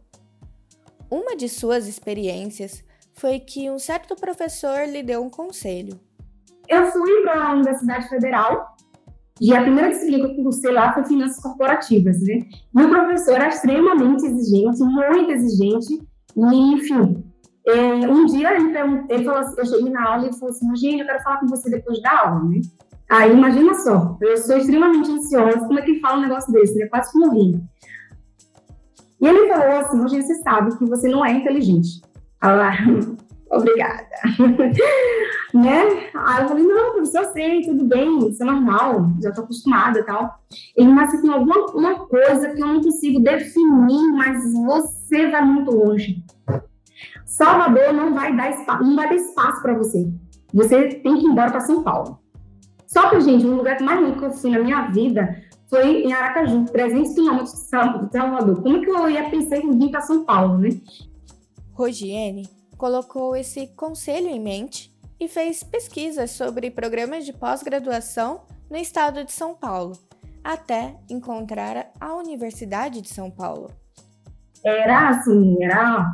Uma 1.09 1.35
de 1.35 1.47
suas 1.47 1.87
experiências 1.87 2.83
foi 3.13 3.39
que 3.39 3.69
um 3.69 3.79
certo 3.79 4.15
professor 4.15 4.87
lhe 4.87 5.01
deu 5.01 5.23
um 5.23 5.29
conselho. 5.29 5.99
Eu 6.67 6.85
fui 6.91 7.21
para 7.21 7.47
a 7.47 7.53
Universidade 7.53 8.09
Federal 8.09 8.75
e 9.39 9.55
a 9.55 9.61
primeira 9.61 9.89
disciplina 9.89 10.27
que 10.29 10.39
eu 10.39 10.43
cursei 10.43 10.71
lá 10.71 10.93
foi 10.93 11.05
Finanças 11.05 11.41
Corporativas, 11.41 12.19
né? 12.21 12.41
E 12.75 12.81
o 12.81 12.89
professor 12.89 13.35
era 13.35 13.47
extremamente 13.47 14.25
exigente, 14.25 14.83
muito 14.83 15.31
exigente, 15.31 16.07
e, 16.35 16.73
enfim, 16.73 17.23
um 17.75 18.25
dia 18.25 18.55
ele, 18.55 18.77
ele 19.09 19.23
falou 19.25 19.41
assim, 19.41 19.55
eu 19.57 19.65
cheguei 19.65 19.91
na 19.91 20.07
aula 20.07 20.23
e 20.23 20.27
ele 20.27 20.37
falou 20.37 20.55
assim, 20.55 20.69
Eugênio, 20.69 21.01
eu 21.01 21.05
quero 21.05 21.23
falar 21.23 21.39
com 21.39 21.47
você 21.47 21.69
depois 21.69 22.01
da 22.01 22.27
aula, 22.27 22.43
né? 22.45 22.61
Aí 23.09 23.31
imagina 23.31 23.73
só, 23.73 24.17
eu 24.21 24.37
sou 24.37 24.57
extremamente 24.57 25.11
ansiosa, 25.11 25.59
como 25.59 25.79
é 25.79 25.81
que 25.81 25.99
fala 25.99 26.17
um 26.17 26.21
negócio 26.21 26.51
desse? 26.51 26.77
Né? 26.77 26.87
Quase 26.87 27.17
morri. 27.17 27.61
E 29.19 29.27
ele 29.27 29.47
falou 29.47 29.79
assim, 29.79 29.99
Eugênio, 29.99 30.25
você 30.25 30.35
sabe 30.35 30.77
que 30.77 30.85
você 30.85 31.09
não 31.09 31.25
é 31.25 31.33
inteligente. 31.33 32.01
Ela, 32.41 32.71
obrigada. 33.51 34.07
né? 35.53 36.09
Aí 36.13 36.43
eu 36.43 36.47
falei, 36.47 36.63
não, 36.63 36.91
professor, 36.91 37.23
eu 37.23 37.31
sei, 37.31 37.61
tudo 37.61 37.85
bem, 37.85 38.29
isso 38.29 38.43
é 38.43 38.45
normal, 38.45 39.09
já 39.21 39.31
tô 39.31 39.41
acostumada 39.41 39.99
e 39.99 40.03
tal. 40.03 40.39
Ele, 40.75 40.89
mas 40.89 41.13
assim, 41.13 41.29
alguma 41.29 41.65
uma 41.71 42.07
coisa 42.07 42.49
que 42.49 42.61
eu 42.61 42.67
não 42.67 42.81
consigo 42.81 43.19
definir, 43.21 44.11
mas 44.13 44.53
você 44.53 45.29
vai 45.29 45.43
muito 45.43 45.71
longe. 45.71 46.23
Salvador 47.25 47.93
não 47.93 48.13
vai 48.13 48.35
dar 48.35 48.51
espaço, 48.51 48.83
não 48.83 48.95
vai 48.95 49.15
espaço 49.15 49.61
para 49.61 49.73
você. 49.73 50.11
Você 50.53 50.89
tem 50.89 51.17
que 51.17 51.25
ir 51.25 51.29
embora 51.29 51.51
para 51.51 51.59
São 51.61 51.83
Paulo. 51.83 52.19
Só 52.85 53.09
que, 53.09 53.19
gente, 53.21 53.45
um 53.45 53.57
lugar 53.57 53.79
mais 53.81 53.99
lindo 53.99 54.17
que 54.17 54.25
eu 54.25 54.31
fui 54.31 54.51
na 54.51 54.59
minha 54.59 54.87
vida 54.89 55.43
foi 55.69 56.03
em 56.03 56.13
Aracaju, 56.13 56.65
300 56.65 57.13
quilômetros 57.13 57.51
de 57.51 57.59
Salvador. 57.67 58.61
Como 58.61 58.81
que 58.81 58.89
eu 58.89 59.09
ia 59.09 59.29
pensar 59.29 59.57
em 59.57 59.77
vir 59.77 59.91
para 59.91 60.01
São 60.01 60.23
Paulo, 60.23 60.57
né? 60.57 60.69
Rogiene 61.73 62.49
colocou 62.77 63.35
esse 63.35 63.67
conselho 63.75 64.27
em 64.27 64.39
mente 64.39 64.95
e 65.19 65.27
fez 65.27 65.63
pesquisas 65.63 66.31
sobre 66.31 66.71
programas 66.71 67.25
de 67.25 67.33
pós-graduação 67.33 68.41
no 68.69 68.77
estado 68.77 69.23
de 69.23 69.31
São 69.31 69.55
Paulo, 69.55 69.97
até 70.43 70.95
encontrar 71.09 71.91
a 71.99 72.15
Universidade 72.15 73.01
de 73.01 73.09
São 73.09 73.31
Paulo. 73.31 73.71
Era 74.63 75.09
assim, 75.09 75.61
era 75.61 76.05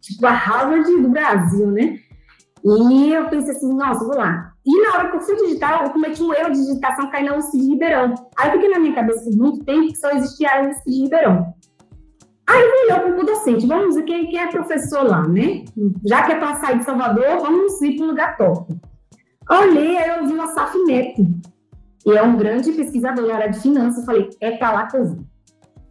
tipo 0.00 0.26
a 0.26 0.32
Harvard 0.32 1.02
do 1.02 1.08
Brasil, 1.08 1.70
né? 1.70 1.98
E 2.64 3.12
eu 3.12 3.28
pensei 3.28 3.54
assim, 3.54 3.74
nossa, 3.74 4.04
vou 4.04 4.16
lá. 4.16 4.52
E 4.64 4.82
na 4.82 4.94
hora 4.94 5.10
que 5.10 5.16
eu 5.16 5.20
fui 5.20 5.36
digitar, 5.36 5.84
eu 5.84 5.90
cometi 5.90 6.22
um 6.22 6.32
erro 6.32 6.50
de 6.50 6.58
digitação, 6.58 7.10
caí 7.10 7.24
na 7.24 7.36
USP 7.36 7.58
de 7.58 7.68
Ribeirão. 7.68 8.14
Aí 8.38 8.52
fiquei 8.52 8.70
na 8.70 8.78
minha 8.78 8.94
cabeça 8.94 9.24
por 9.24 9.36
muito 9.36 9.64
tempo 9.64 9.88
que 9.88 9.96
só 9.96 10.10
existia 10.12 10.48
a 10.50 10.62
USP 10.62 10.90
de 10.90 11.02
Ribeirão. 11.02 11.54
Aí 12.46 12.62
eu 12.62 12.96
olhou 12.96 13.12
para 13.12 13.22
o 13.22 13.26
docente, 13.26 13.66
vamos 13.66 13.94
ver 13.94 14.02
quem, 14.04 14.30
quem 14.30 14.38
é 14.38 14.46
professor 14.46 15.02
lá, 15.02 15.26
né? 15.26 15.64
Já 16.06 16.22
que 16.22 16.32
é 16.32 16.38
para 16.38 16.56
sair 16.56 16.78
de 16.78 16.84
Salvador, 16.84 17.40
vamos 17.40 17.80
ir 17.82 17.96
para 17.96 18.04
um 18.04 18.08
lugar 18.08 18.36
top. 18.36 18.74
Olhei, 19.50 19.98
aí 19.98 20.08
eu 20.08 20.26
vi 20.26 20.32
o 20.32 20.42
Asaf 20.42 20.76
Neto, 20.84 21.22
e 22.06 22.12
é 22.12 22.22
um 22.22 22.36
grande 22.36 22.72
pesquisador 22.72 23.26
na 23.26 23.34
área 23.34 23.50
de 23.50 23.60
finanças. 23.60 24.04
Falei, 24.04 24.28
é 24.40 24.52
para 24.52 24.72
lá 24.72 24.86
que 24.86 24.96
eu 24.96 25.04
vou. 25.04 25.18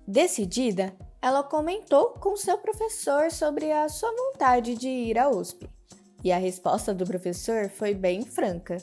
Decidida, 0.08 0.94
ela 1.24 1.42
comentou 1.42 2.10
com 2.20 2.36
seu 2.36 2.58
professor 2.58 3.32
sobre 3.32 3.72
a 3.72 3.88
sua 3.88 4.12
vontade 4.12 4.76
de 4.76 4.90
ir 4.90 5.18
à 5.18 5.30
USP. 5.30 5.70
E 6.22 6.34
a 6.34 6.38
resposta 6.38 6.94
do 6.94 7.06
professor 7.06 7.70
foi 7.70 7.94
bem 7.94 8.24
franca. 8.24 8.76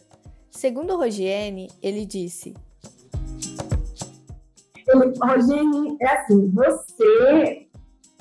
Segundo 0.51 0.97
Rogiene, 0.97 1.71
ele 1.83 2.07
disse: 2.07 2.55
Rogiene, 5.23 5.99
é 6.01 6.07
assim, 6.07 6.51
você 6.51 7.69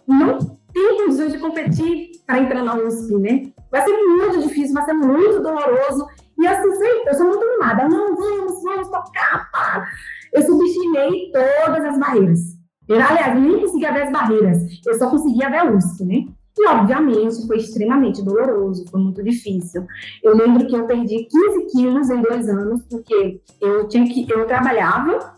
não 0.05 0.37
tem 0.73 0.97
condições 0.97 1.31
de 1.31 1.39
competir 1.39 2.11
para 2.27 2.39
entrar 2.39 2.61
na 2.61 2.75
USP, 2.75 3.15
né? 3.15 3.53
Vai 3.71 3.85
ser 3.85 3.97
muito 4.05 4.41
difícil, 4.41 4.73
vai 4.73 4.83
ser 4.83 4.93
muito 4.95 5.41
doloroso. 5.41 6.05
E 6.37 6.45
assim, 6.45 6.67
eu 7.07 7.13
sou 7.13 7.25
muito 7.25 7.45
animada. 7.45 7.87
Não, 7.87 8.13
vamos, 8.17 8.63
vamos 8.63 8.87
tocar, 8.89 9.49
pá. 9.49 9.87
Eu 10.33 10.41
subestimei 10.41 11.31
todas 11.31 11.85
as 11.85 11.97
barreiras. 11.97 12.58
Eu, 12.89 13.01
aliás, 13.01 13.39
nem 13.39 13.59
conseguia 13.59 13.93
ver 13.93 14.03
as 14.03 14.11
barreiras. 14.11 14.57
Eu 14.85 14.95
só 14.95 15.09
conseguia 15.09 15.49
ver 15.49 15.57
a 15.57 15.71
USP, 15.71 16.03
né? 16.03 16.25
E, 16.57 16.67
obviamente, 16.67 17.47
foi 17.47 17.57
extremamente 17.57 18.21
doloroso, 18.21 18.85
foi 18.89 18.99
muito 18.99 19.23
difícil. 19.23 19.85
Eu 20.23 20.35
lembro 20.35 20.67
que 20.67 20.75
eu 20.75 20.85
perdi 20.85 21.25
15 21.25 21.65
quilos 21.71 22.09
em 22.09 22.21
dois 22.21 22.49
anos, 22.49 22.81
porque 22.89 23.39
eu 23.61 23.87
tinha 23.87 24.05
que, 24.05 24.27
eu 24.29 24.45
trabalhava 24.45 25.35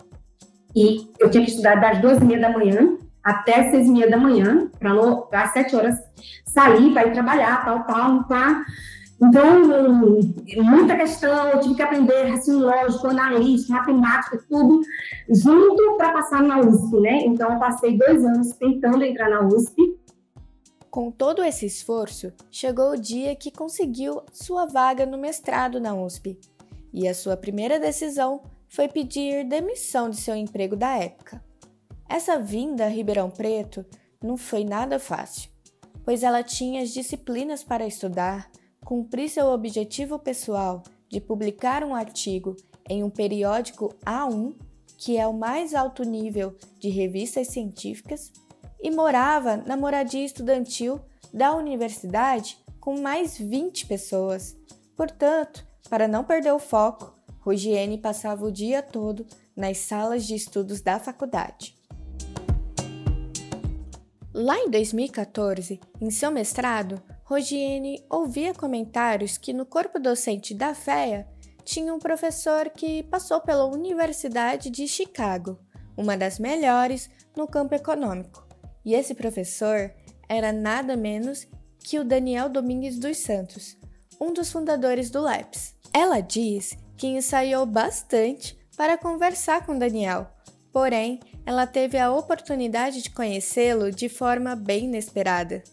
e 0.76 1.08
eu 1.20 1.30
tinha 1.30 1.44
que 1.44 1.52
estudar 1.52 1.76
das 1.76 2.02
duas 2.02 2.18
e 2.18 2.26
meia 2.26 2.40
da 2.40 2.50
manhã 2.50 2.98
até 3.24 3.70
seis 3.70 3.88
e 3.88 3.92
meia 3.92 4.10
da 4.10 4.18
manhã, 4.18 4.70
para 4.80 5.44
às 5.44 5.54
sete 5.54 5.76
horas 5.76 5.96
sair 6.46 6.92
para 6.92 7.08
ir 7.08 7.14
trabalhar, 7.14 7.64
tal, 7.64 7.84
tal, 7.84 8.24
tá? 8.24 8.64
Então, 9.24 9.46
muita 10.64 10.98
questão, 10.98 11.50
eu 11.50 11.60
tive 11.60 11.76
que 11.76 11.82
aprender 11.84 12.24
raciocínio 12.24 12.66
lógico, 12.66 13.08
matemática, 13.70 14.44
tudo 14.50 14.82
junto 15.30 15.96
para 15.96 16.12
passar 16.12 16.42
na 16.42 16.60
USP, 16.60 17.00
né? 17.00 17.24
Então, 17.26 17.54
eu 17.54 17.60
passei 17.60 17.96
dois 17.98 18.26
anos 18.26 18.52
tentando 18.54 19.04
entrar 19.04 19.30
na 19.30 19.48
USP. 19.48 19.96
Com 20.90 21.12
todo 21.12 21.44
esse 21.44 21.68
esforço, 21.68 22.34
chegou 22.50 22.92
o 22.92 23.00
dia 23.00 23.36
que 23.36 23.52
conseguiu 23.52 24.24
sua 24.34 24.66
vaga 24.66 25.06
no 25.06 25.20
mestrado 25.20 25.80
na 25.80 25.94
USP. 25.94 26.40
E 26.92 27.08
a 27.08 27.14
sua 27.14 27.38
primeira 27.38 27.80
decisão 27.80 28.42
foi 28.68 28.88
pedir 28.88 29.48
demissão 29.48 30.10
de 30.10 30.18
seu 30.18 30.36
emprego 30.36 30.76
da 30.76 30.98
época. 30.98 31.42
Essa 32.10 32.40
vinda 32.40 32.86
a 32.86 32.90
Ribeirão 32.90 33.30
Preto 33.30 33.86
não 34.22 34.36
foi 34.36 34.66
nada 34.66 35.00
fácil, 35.00 35.50
pois 36.04 36.24
ela 36.24 36.44
tinha 36.44 36.82
as 36.82 36.90
disciplinas 36.90 37.64
para 37.64 37.88
estudar, 37.88 38.50
cumprir 38.86 39.30
seu 39.30 39.48
objetivo 39.48 40.20
pessoal 40.20 40.84
de 41.10 41.20
publicar 41.20 41.84
um 41.84 41.94
artigo 41.94 42.56
em 42.90 43.04
um 43.04 43.10
periódico 43.10 43.94
A1, 44.06 44.56
que 44.98 45.18
é 45.18 45.26
o 45.26 45.34
mais 45.34 45.74
alto 45.74 46.04
nível 46.04 46.56
de 46.80 46.90
revistas 46.90 47.48
científicas, 47.48 48.32
e 48.82 48.90
morava 48.90 49.58
na 49.58 49.78
moradia 49.78 50.26
estudantil 50.26 51.00
da 51.34 51.56
universidade 51.56 52.58
com 52.80 53.00
mais 53.00 53.38
20 53.38 53.86
pessoas. 53.86 54.58
Portanto, 54.96 55.66
para 55.90 56.08
não 56.08 56.24
perder 56.24 56.52
o 56.52 56.60
foco, 56.60 57.14
Rogiene 57.40 57.98
passava 57.98 58.46
o 58.46 58.52
dia 58.52 58.82
todo 58.82 59.26
nas 59.56 59.78
salas 59.80 60.26
de 60.26 60.36
estudos 60.36 60.82
da 60.82 61.00
faculdade. 61.00 61.76
Lá 64.34 64.58
em 64.58 64.70
2014, 64.70 65.80
em 66.00 66.10
seu 66.10 66.32
mestrado, 66.32 67.02
Rogiene 67.32 68.04
ouvia 68.10 68.54
comentários 68.54 69.38
que 69.38 69.54
no 69.54 69.66
corpo 69.66 69.98
docente 69.98 70.54
da 70.54 70.76
FEA 70.76 71.26
tinha 71.64 71.94
um 71.94 71.98
professor 71.98 72.70
que 72.70 73.04
passou 73.04 73.40
pela 73.40 73.64
Universidade 73.64 74.70
de 74.70 74.86
Chicago, 74.86 75.58
uma 75.96 76.18
das 76.18 76.38
melhores 76.38 77.10
no 77.34 77.48
campo 77.48 77.74
econômico. 77.74 78.46
E 78.84 78.94
esse 78.94 79.16
professor 79.16 79.94
era 80.28 80.52
nada 80.52 80.98
menos 80.98 81.48
que 81.80 81.98
o 81.98 82.04
Daniel 82.04 82.50
Domingues 82.50 83.00
dos 83.00 83.20
Santos, 83.20 83.78
um 84.20 84.34
dos 84.34 84.52
fundadores 84.52 85.10
do 85.10 85.22
LEPS. 85.22 85.74
Ela 85.94 86.20
diz 86.20 86.78
que 86.98 87.08
ensaiou 87.08 87.66
bastante 87.66 88.60
para 88.76 88.98
conversar 88.98 89.66
com 89.66 89.80
Daniel, 89.80 90.28
porém, 90.70 91.22
ela 91.46 91.66
teve 91.66 91.98
a 91.98 92.12
oportunidade 92.12 93.02
de 93.02 93.10
conhecê-lo 93.10 93.90
de 93.90 94.10
forma 94.10 94.54
bem 94.54 94.84
inesperada. 94.84 95.64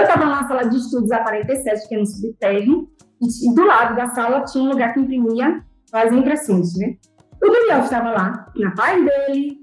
Eu 0.00 0.04
estava 0.04 0.24
na 0.24 0.48
sala 0.48 0.64
de 0.64 0.78
estudos 0.78 1.12
a 1.12 1.18
47, 1.18 1.86
que 1.86 1.94
é 1.94 1.98
no 1.98 2.06
subterrâneo, 2.06 2.88
e 3.20 3.54
do 3.54 3.66
lado 3.66 3.94
da 3.94 4.08
sala 4.08 4.44
tinha 4.44 4.64
um 4.64 4.70
lugar 4.70 4.94
que 4.94 5.00
imprimia 5.00 5.62
as 5.92 6.10
impressões, 6.10 6.74
né? 6.78 6.96
O 7.42 7.50
Daniel 7.50 7.80
estava 7.80 8.10
lá, 8.10 8.46
na 8.56 8.70
paz 8.70 9.04
dele, 9.04 9.60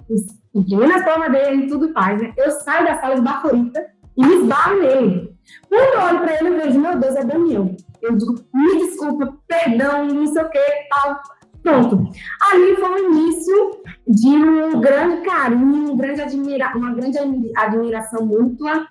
imprimindo 0.54 0.94
as 0.94 1.04
palmas 1.04 1.32
dele, 1.32 1.68
tudo 1.68 1.92
paz, 1.92 2.22
né? 2.22 2.34
Eu 2.38 2.52
saio 2.52 2.86
da 2.86 3.00
sala 3.00 3.16
de 3.16 3.22
baforita 3.22 3.84
e 4.16 4.24
me 4.24 4.36
esbarro 4.36 4.80
nele. 4.80 5.36
Quando 5.68 5.94
eu 5.96 6.02
olho 6.02 6.20
para 6.20 6.36
ele, 6.36 6.50
eu 6.50 6.62
vejo, 6.62 6.80
meu 6.80 7.00
Deus, 7.00 7.16
é 7.16 7.24
Daniel. 7.24 7.76
Eu 8.04 8.16
digo, 8.16 8.36
me 8.54 8.78
desculpa, 8.78 9.36
perdão, 9.48 10.06
não 10.06 10.28
sei 10.28 10.44
o 10.44 10.50
que, 10.50 10.60
tal. 10.92 11.20
Pronto. 11.64 12.12
Ali 12.54 12.76
foi 12.76 12.92
o 12.92 13.12
início 13.12 13.72
de 14.08 14.28
um 14.28 14.80
grande 14.80 15.26
carinho, 15.26 15.94
um 15.94 15.98
grande 15.98 16.22
admira 16.22 16.72
uma 16.76 16.94
grande 16.94 17.18
admiração 17.58 18.24
mútua 18.24 18.86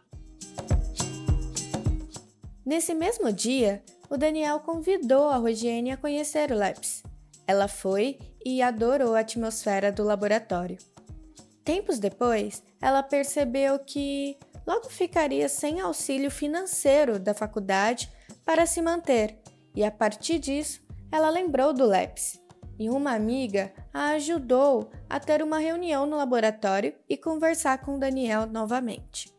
Nesse 2.67 2.93
mesmo 2.95 3.33
dia, 3.33 3.81
o 4.11 4.17
Daniel 4.17 4.59
convidou 4.59 5.29
a 5.29 5.37
Rogiene 5.37 5.93
a 5.93 5.97
conhecer 5.97 6.51
o 6.51 6.59
LAPS. 6.59 7.05
Ela 7.47 7.69
foi 7.69 8.19
e 8.45 8.61
adorou 8.61 9.15
a 9.15 9.21
atmosfera 9.21 9.93
do 9.93 10.03
laboratório. 10.03 10.77
Tempos 11.65 12.01
depois, 12.01 12.65
ela 12.81 13.05
percebeu 13.05 13.79
que 13.79 14.37
logo 14.67 14.91
ficaria 14.91 15.49
sem 15.49 15.81
auxílio 15.81 16.29
financeiro 16.29 17.21
da 17.21 17.33
faculdade 17.33 18.11
para 18.45 18.67
se 18.67 18.83
manter, 18.83 19.39
e 19.73 19.85
a 19.85 19.91
partir 19.93 20.41
disso, 20.41 20.85
ela 21.13 21.31
lembrou 21.31 21.73
do 21.73 21.87
LAPS. 21.87 22.43
E 22.81 22.91
uma 22.91 23.13
amiga 23.13 23.73
a 23.95 24.09
ajudou 24.11 24.91
a 25.09 25.21
ter 25.21 25.41
uma 25.41 25.59
reunião 25.59 26.05
no 26.05 26.17
laboratório 26.17 26.95
e 27.09 27.17
conversar 27.17 27.79
com 27.79 27.97
Daniel 27.97 28.45
novamente. 28.45 29.33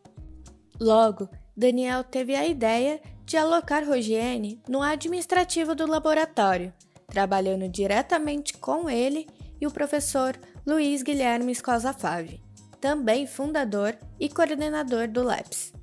Logo, 0.80 1.28
Daniel 1.54 2.02
teve 2.04 2.34
a 2.34 2.46
ideia 2.46 3.00
de 3.28 3.36
alocar 3.36 3.86
Rogiene 3.86 4.58
no 4.66 4.80
administrativo 4.80 5.74
do 5.74 5.86
laboratório, 5.86 6.72
trabalhando 7.08 7.68
diretamente 7.68 8.54
com 8.54 8.88
ele 8.88 9.28
e 9.60 9.66
o 9.66 9.70
professor 9.70 10.34
Luiz 10.66 11.02
Guilherme 11.02 11.52
Escosa 11.52 11.92
Fave, 11.92 12.42
também 12.80 13.26
fundador 13.26 13.98
e 14.18 14.30
coordenador 14.30 15.08
do 15.08 15.22
LEPS. 15.22 15.74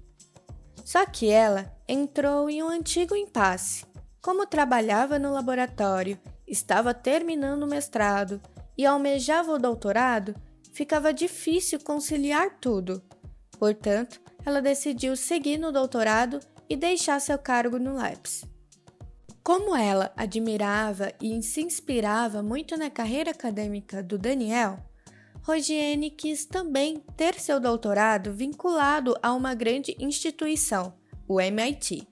Só 0.83 1.05
que 1.05 1.29
ela 1.29 1.71
entrou 1.87 2.49
em 2.49 2.63
um 2.63 2.67
antigo 2.67 3.15
impasse. 3.15 3.85
Como 4.23 4.47
trabalhava 4.47 5.19
no 5.19 5.31
laboratório, 5.31 6.19
estava 6.47 6.95
terminando 6.95 7.61
o 7.61 7.67
mestrado 7.67 8.41
e 8.75 8.87
almejava 8.87 9.51
o 9.51 9.59
doutorado, 9.59 10.33
ficava 10.73 11.13
difícil 11.13 11.79
conciliar 11.79 12.57
tudo. 12.59 13.03
Portanto, 13.59 14.19
ela 14.43 14.63
decidiu 14.63 15.15
seguir 15.15 15.59
no 15.59 15.71
doutorado 15.71 16.39
e 16.69 16.75
deixar 16.75 17.19
seu 17.19 17.37
cargo 17.37 17.77
no 17.77 17.95
LAPS. 17.95 18.45
Como 19.43 19.75
ela 19.75 20.11
admirava 20.17 21.11
e 21.21 21.39
se 21.43 21.61
inspirava 21.61 22.41
muito 22.41 22.75
na 22.75 22.89
carreira 22.89 23.29
acadêmica 23.31 24.01
do 24.01 24.17
Daniel, 24.17 24.79
Rogiene 25.43 26.09
quis 26.09 26.47
também 26.47 27.03
ter 27.15 27.35
seu 27.35 27.59
doutorado 27.59 28.33
vinculado 28.33 29.15
a 29.21 29.31
uma 29.33 29.53
grande 29.53 29.95
instituição, 29.99 30.95
o 31.27 31.39
MIT. 31.39 32.07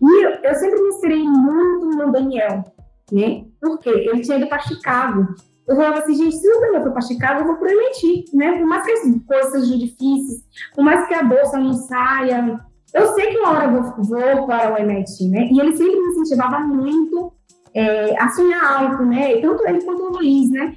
E 0.00 0.24
eu 0.24 0.54
sempre 0.54 0.80
me 0.80 0.88
inspirei 0.88 1.22
muito 1.22 1.96
no 1.96 2.10
Daniel, 2.10 2.64
né? 3.12 3.44
Porque 3.60 3.90
ele 3.90 4.22
tinha 4.22 4.38
ido 4.38 4.48
para 4.48 4.60
Chicago. 4.60 5.34
Eu 5.68 5.76
falava 5.76 5.98
assim, 5.98 6.14
gente, 6.14 6.36
se 6.36 6.48
o 6.48 6.60
Daniel 6.60 6.84
for 6.84 6.92
para 6.92 7.02
Chicago, 7.02 7.40
eu 7.40 7.46
vou 7.46 7.56
para 7.56 7.68
o 7.68 7.70
MIT, 7.70 8.24
né? 8.34 8.56
Por 8.56 8.66
mais 8.66 8.86
que 8.86 8.92
as 8.92 9.24
coisas 9.26 9.52
sejam 9.52 9.78
difíceis, 9.78 10.42
por 10.74 10.82
mais 10.82 11.06
que 11.06 11.12
a 11.12 11.22
bolsa 11.22 11.58
não 11.58 11.74
saia, 11.74 12.58
eu 12.94 13.14
sei 13.14 13.30
que 13.30 13.38
uma 13.38 13.50
hora 13.50 13.64
eu 13.64 13.82
vou, 13.82 14.04
vou 14.04 14.46
para 14.46 14.74
o 14.74 14.78
MIT, 14.78 15.28
né? 15.28 15.48
E 15.50 15.60
ele 15.60 15.76
sempre 15.76 15.96
me 15.96 16.08
incentivava 16.08 16.60
muito 16.60 17.32
é, 17.74 18.20
a 18.20 18.28
sonhar 18.28 18.82
alto, 18.82 19.04
né? 19.04 19.40
Tanto 19.40 19.66
ele 19.66 19.82
quanto 19.82 20.02
o 20.02 20.12
Luiz, 20.12 20.50
né? 20.50 20.74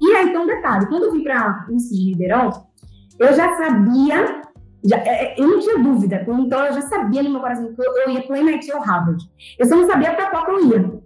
E 0.00 0.12
aí, 0.12 0.28
então, 0.28 0.46
detalhe, 0.46 0.86
quando 0.86 1.04
eu 1.04 1.12
vim 1.12 1.22
para 1.22 1.66
o 1.68 1.76
de 1.76 2.10
Ribeirão, 2.10 2.66
eu 3.18 3.32
já 3.32 3.56
sabia 3.56 4.42
Já, 4.84 4.98
é, 4.98 5.34
é, 5.34 5.40
eu 5.40 5.48
não 5.48 5.58
tinha 5.58 5.78
dúvida, 5.78 6.24
então 6.28 6.64
eu 6.64 6.72
já 6.74 6.82
sabia 6.82 7.22
no 7.22 7.30
meu 7.30 7.40
coração 7.40 7.74
que 7.74 7.80
eu, 7.80 7.96
eu 7.96 8.10
ia 8.10 8.22
para 8.22 8.34
o 8.34 8.38
MIT 8.38 8.72
ou 8.72 8.80
Harvard. 8.80 9.24
Eu 9.58 9.66
só 9.66 9.74
não 9.74 9.86
sabia 9.86 10.14
para 10.14 10.30
qual 10.30 10.44
que 10.44 10.50
eu 10.52 10.68
ia. 10.68 11.00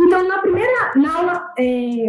Então, 0.00 0.28
na 0.28 0.38
primeira 0.38 0.92
na 0.94 1.14
aula 1.14 1.52
é, 1.58 2.06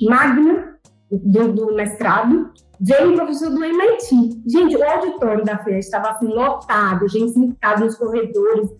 magna 0.00 0.78
do, 1.10 1.52
do 1.52 1.74
mestrado, 1.74 2.50
veio 2.80 3.12
um 3.12 3.16
professor 3.16 3.50
do 3.50 3.64
MIT. 3.64 4.42
Gente, 4.46 4.76
o 4.76 4.84
auditório 4.84 5.44
da 5.44 5.58
festa 5.58 5.78
estava 5.78 6.10
assim 6.10 6.26
lotado, 6.26 7.08
gente 7.08 7.32
sentada 7.32 7.84
nos 7.84 7.96
corredores. 7.96 8.70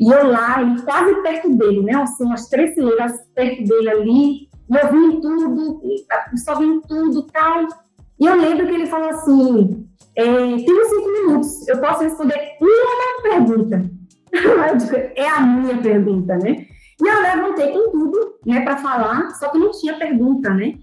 E 0.00 0.10
eu 0.10 0.28
lá, 0.28 0.60
ele 0.60 0.80
quase 0.82 1.14
perto 1.22 1.50
dele, 1.56 1.82
né? 1.82 1.94
Assim, 1.94 2.24
umas 2.24 2.48
três 2.48 2.74
fileiras 2.74 3.12
perto 3.34 3.64
dele 3.64 3.90
ali. 3.90 4.48
E 4.70 4.76
eu 4.76 4.92
vim 4.92 5.20
tudo, 5.20 5.80
só 6.44 6.56
vim 6.56 6.80
tudo 6.80 7.22
tal. 7.32 7.66
E 8.20 8.26
eu 8.26 8.36
lembro 8.36 8.66
que 8.66 8.74
ele 8.74 8.86
falou 8.86 9.10
assim: 9.10 9.88
é, 10.14 10.24
temos 10.24 10.88
cinco 10.88 11.12
minutos, 11.12 11.68
eu 11.68 11.78
posso 11.78 12.02
responder 12.02 12.34
uma 12.60 13.22
pergunta. 13.22 13.90
é 15.16 15.28
a 15.28 15.40
minha 15.40 15.78
pergunta, 15.78 16.36
né? 16.36 16.66
E 17.00 17.08
eu 17.08 17.22
levantei 17.22 17.72
com 17.72 17.90
tudo, 17.92 18.34
né, 18.44 18.60
para 18.62 18.76
falar, 18.78 19.30
só 19.36 19.50
que 19.50 19.58
não 19.58 19.70
tinha 19.70 19.96
pergunta, 19.96 20.52
né? 20.52 20.74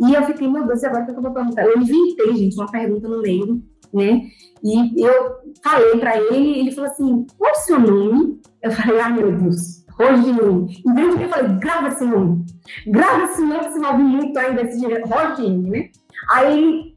E 0.00 0.14
eu 0.14 0.22
fiquei, 0.24 0.48
meu 0.48 0.66
Deus, 0.66 0.82
agora 0.82 1.04
o 1.04 1.06
que 1.06 1.12
eu 1.12 1.22
vou 1.22 1.32
perguntar? 1.32 1.64
Eu 1.64 1.78
inventei, 1.78 2.34
gente, 2.36 2.56
uma 2.56 2.70
pergunta 2.70 3.08
no 3.08 3.22
meio, 3.22 3.62
né? 3.92 4.22
E 4.62 5.04
eu 5.04 5.36
falei 5.62 5.98
para 5.98 6.18
ele, 6.18 6.58
ele 6.58 6.72
falou 6.72 6.90
assim: 6.90 7.26
qual 7.38 7.50
é 7.50 7.52
o 7.52 7.60
seu 7.60 7.78
nome? 7.78 8.40
Eu 8.62 8.72
falei, 8.72 9.00
ai 9.00 9.12
meu 9.12 9.32
Deus, 9.36 9.84
Rogine. 9.92 10.82
Em 10.86 10.94
vez 10.94 11.16
de 11.16 11.22
eu 11.22 11.28
falei, 11.28 11.56
grava 11.58 11.88
esse 11.88 12.04
nome. 12.04 12.44
Grava 12.86 13.24
esse 13.24 13.40
nome, 13.40 13.68
você 13.68 13.78
vai 13.78 13.98
muito 13.98 14.38
ainda 14.38 14.62
esse 14.62 14.80
dia, 14.80 15.04
Rogine, 15.06 15.70
né? 15.70 15.90
Aí 16.32 16.58
ele 16.58 16.94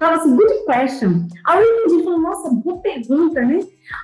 assim, 0.00 0.34
good 0.34 0.64
question. 0.64 1.28
Aí 1.46 1.62
eu 1.62 1.86
entendi, 1.86 2.02
falou, 2.02 2.20
nossa, 2.20 2.50
boa 2.50 2.78
pergunta, 2.78 3.40
né? 3.40 3.60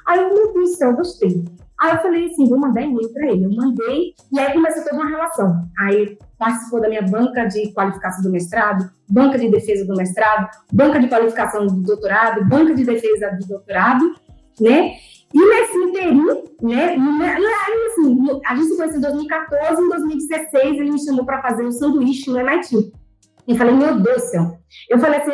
Aí 0.06 0.20
eu, 0.20 0.34
meu 0.34 0.52
Deus 0.52 0.70
do 0.70 0.76
céu, 0.76 0.94
gostei. 0.94 1.44
Aí 1.80 1.92
eu 1.92 1.98
falei 1.98 2.26
assim, 2.26 2.48
vou 2.48 2.58
mandar 2.58 2.82
e-mail 2.82 3.12
para 3.12 3.26
ele. 3.26 3.44
Eu 3.44 3.54
mandei, 3.54 4.14
e 4.32 4.38
aí 4.38 4.52
começou 4.52 4.82
toda 4.82 4.96
uma 4.96 5.08
relação. 5.08 5.62
Aí 5.78 6.18
participou 6.36 6.80
da 6.80 6.88
minha 6.88 7.02
banca 7.02 7.44
de 7.44 7.72
qualificação 7.72 8.22
do 8.22 8.30
mestrado, 8.30 8.90
banca 9.08 9.38
de 9.38 9.48
defesa 9.48 9.86
do 9.86 9.94
mestrado, 9.94 10.48
banca 10.72 10.98
de 10.98 11.08
qualificação 11.08 11.66
do 11.66 11.82
doutorado, 11.82 12.44
banca 12.48 12.74
de 12.74 12.84
defesa 12.84 13.30
do 13.40 13.46
doutorado, 13.46 14.14
né? 14.60 14.92
E 15.32 15.38
nesse 15.38 15.76
interim, 15.76 16.24
né, 16.62 16.96
aí, 16.96 17.86
assim, 17.86 18.40
a 18.46 18.56
gente 18.56 18.68
se 18.68 18.76
conheceu 18.76 18.98
em 18.98 19.02
2014, 19.02 19.82
em 19.82 19.88
2016 19.88 20.64
ele 20.78 20.90
me 20.90 21.04
chamou 21.04 21.24
para 21.26 21.42
fazer 21.42 21.66
um 21.66 21.70
sanduíche 21.70 22.30
no 22.30 22.40
MIT. 22.40 22.92
E 23.46 23.56
falei, 23.56 23.74
meu 23.74 24.00
Deus 24.00 24.22
do 24.22 24.28
céu. 24.28 24.58
Eu 24.90 24.98
falei 24.98 25.20
assim, 25.20 25.30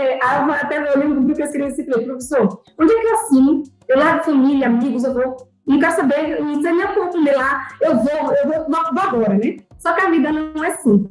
até 0.50 0.78
eu 0.78 0.98
lembro 0.98 1.34
que 1.34 1.40
eu 1.40 1.46
escrevi 1.46 1.70
esse 1.70 1.84
professor, 1.84 2.62
onde 2.78 2.92
é 2.92 3.00
que 3.00 3.06
eu 3.06 3.14
assino? 3.14 3.62
Eu 3.88 3.98
levo 3.98 4.24
família, 4.24 4.66
amigos, 4.66 5.04
eu 5.04 5.14
vou 5.14 5.53
não 5.66 5.78
quero 5.78 5.96
saber, 5.96 6.40
não 6.40 6.60
sei 6.60 6.72
nem 6.72 6.86
como 6.88 7.10
comer 7.10 7.36
lá, 7.36 7.68
eu 7.80 7.96
vou, 7.96 8.32
eu 8.34 8.48
vou, 8.48 8.66
vou 8.68 9.02
agora, 9.02 9.34
né? 9.34 9.56
Só 9.78 9.92
que 9.92 10.00
a 10.02 10.10
vida 10.10 10.30
não 10.30 10.64
é 10.64 10.68
assim. 10.68 11.08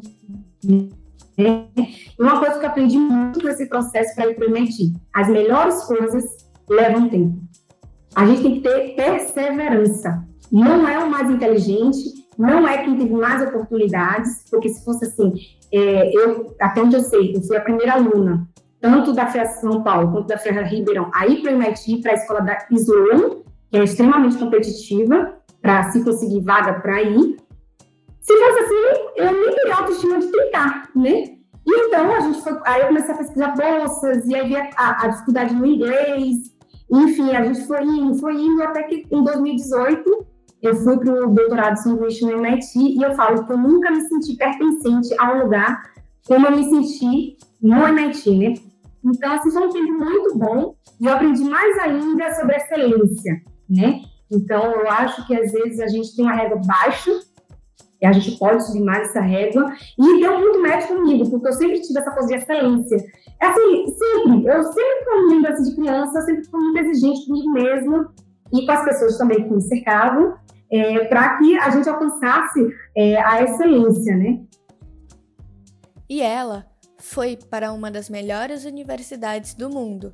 Uma 2.20 2.40
coisa 2.40 2.60
que 2.60 2.66
eu 2.66 2.70
aprendi 2.70 2.98
muito 2.98 3.44
nesse 3.44 3.68
processo 3.68 4.16
para 4.16 4.30
MIT, 4.30 4.94
as 5.14 5.28
melhores 5.28 5.84
coisas 5.86 6.24
levam 6.70 7.10
tempo. 7.10 7.40
A 8.16 8.26
gente 8.26 8.44
tem 8.44 8.56
que 8.56 8.62
ter 8.62 8.96
perseverança. 8.96 10.24
Não 10.52 10.88
é 10.88 11.00
o 11.00 11.10
mais 11.10 11.30
inteligente, 11.32 11.98
não 12.38 12.68
é 12.68 12.84
quem 12.84 12.98
teve 12.98 13.14
mais 13.14 13.42
oportunidades, 13.48 14.46
porque 14.52 14.70
se 14.70 14.86
fosse 14.86 15.06
assim, 15.06 15.34
é, 15.72 16.16
eu, 16.16 16.56
até 16.60 16.82
onde 16.82 16.96
eu 16.96 17.02
sei, 17.02 17.36
eu 17.36 17.42
fui 17.42 17.58
a 17.58 17.62
primeira 17.62 17.94
aluna, 17.94 18.48
tanto 18.80 19.14
da 19.14 19.28
FEA 19.28 19.46
São 19.46 19.82
Paulo 19.82 20.12
quanto 20.12 20.28
da 20.28 20.38
FEA 20.38 20.62
Ribeirão, 20.64 21.10
aí 21.14 21.42
para 21.42 21.56
o 21.56 22.02
para 22.02 22.12
a 22.12 22.16
escola 22.16 22.42
da 22.42 22.58
Sloan, 22.72 23.44
que 23.74 23.80
é 23.80 23.84
extremamente 23.86 24.38
competitiva 24.38 25.34
para 25.60 25.90
se 25.90 26.04
conseguir 26.04 26.42
vaga 26.42 26.80
para 26.80 27.02
ir. 27.02 27.38
Se 28.22 28.38
fosse 28.38 28.60
assim, 28.60 29.02
eu 29.16 29.32
nem 29.32 29.56
teria 29.56 29.76
autoestima 29.76 30.20
de 30.20 30.28
tentar, 30.28 30.90
né? 30.96 31.24
E 31.66 31.88
então 31.88 32.14
a 32.14 32.20
gente 32.20 32.40
foi, 32.44 32.56
aí 32.66 32.82
eu 32.82 32.88
comecei 32.90 33.16
a 33.16 33.18
pesquisar 33.18 33.56
bolsas 33.56 34.28
e 34.28 34.36
aí 34.36 34.48
vi 34.48 34.56
a, 34.58 34.70
a, 34.78 35.08
dificuldade 35.08 35.56
no 35.56 35.66
inglês. 35.66 36.54
Enfim, 36.92 37.32
a 37.32 37.44
gente 37.46 37.66
foi 37.66 37.84
indo, 37.84 38.14
foi 38.20 38.36
indo 38.36 38.62
até 38.62 38.84
que 38.84 39.08
em 39.10 39.24
2018 39.24 40.28
eu 40.62 40.76
fui 40.76 40.96
para 41.00 41.26
o 41.26 41.34
doutorado 41.34 41.74
de 41.74 41.82
sanduíche 41.82 42.26
no 42.26 42.46
MIT 42.46 42.78
e 42.78 43.02
eu 43.02 43.16
falo 43.16 43.44
que 43.44 43.54
eu 43.54 43.58
nunca 43.58 43.90
me 43.90 44.02
senti 44.02 44.38
pertencente 44.38 45.16
a 45.18 45.34
um 45.34 45.46
lugar 45.46 45.82
como 46.28 46.46
eu 46.46 46.56
me 46.56 46.64
senti 46.64 47.38
no 47.60 47.88
MIT, 47.88 48.38
né? 48.38 48.54
Então, 49.04 49.34
assim, 49.34 49.50
foi 49.50 49.66
um 49.66 49.72
tempo 49.72 49.94
muito 49.94 50.38
bom 50.38 50.76
e 51.02 51.08
eu 51.08 51.14
aprendi 51.14 51.44
mais 51.44 51.76
ainda 51.80 52.36
sobre 52.36 52.56
excelência 52.56 53.42
né? 53.70 54.02
Então, 54.32 54.72
eu 54.72 54.90
acho 54.90 55.26
que 55.28 55.36
às 55.36 55.52
vezes 55.52 55.80
a 55.80 55.88
gente 55.88 56.16
tem 56.16 56.26
uma 56.26 56.36
régua 56.36 56.60
baixa 56.66 57.12
e 58.02 58.06
a 58.06 58.12
gente 58.12 58.38
pode 58.38 58.66
subir 58.66 58.82
mais 58.82 59.10
essa 59.10 59.22
régua. 59.22 59.72
E 59.98 60.20
deu 60.20 60.40
muito 60.40 60.62
mérito 60.62 60.94
comigo, 60.94 61.30
porque 61.30 61.48
eu 61.48 61.54
sempre 61.54 61.82
tive 61.82 62.00
essa 62.00 62.12
coisa 62.12 62.28
de 62.28 62.36
excelência. 62.36 62.98
É 63.42 63.46
assim, 63.46 63.86
sempre. 63.88 64.46
Eu 64.46 64.64
sempre 64.64 65.04
fui 65.06 65.30
lembro 65.30 65.52
assim, 65.52 65.64
de 65.64 65.76
criança, 65.76 66.20
eu 66.20 66.24
sempre 66.24 66.46
fui 66.46 66.60
muito 66.62 66.80
exigente 66.80 67.26
comigo 67.26 67.52
mesma 67.52 68.14
e 68.52 68.66
com 68.66 68.72
as 68.72 68.86
pessoas 68.86 69.18
também 69.18 69.44
que 69.44 69.54
me 69.54 69.62
cercavam, 69.62 70.36
é, 70.72 71.06
para 71.06 71.38
que 71.38 71.58
a 71.58 71.70
gente 71.70 71.90
alcançasse 71.90 72.68
é, 72.96 73.22
a 73.22 73.42
excelência, 73.42 74.16
né? 74.16 74.42
E 76.10 76.22
ela 76.22 76.66
foi 77.00 77.38
para 77.50 77.74
uma 77.74 77.90
das 77.90 78.10
melhores 78.10 78.66
universidades 78.66 79.56
do 79.56 79.70
mundo, 79.70 80.14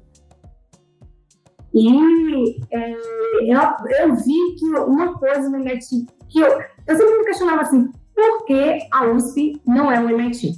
e 1.73 2.61
é, 2.71 2.93
eu, 2.93 3.59
eu, 4.01 4.15
vi 4.15 4.55
que 4.57 4.65
uma 4.65 5.17
coisa 5.17 5.49
no 5.49 5.57
MIT, 5.57 6.07
que 6.27 6.39
eu, 6.39 6.47
eu 6.87 6.97
sempre 6.97 7.17
me 7.19 7.25
questionava 7.25 7.61
assim, 7.61 7.89
por 8.15 8.45
que 8.45 8.79
a 8.91 9.05
USP 9.11 9.61
não 9.65 9.91
é 9.91 9.99
um 9.99 10.09
MIT? 10.09 10.53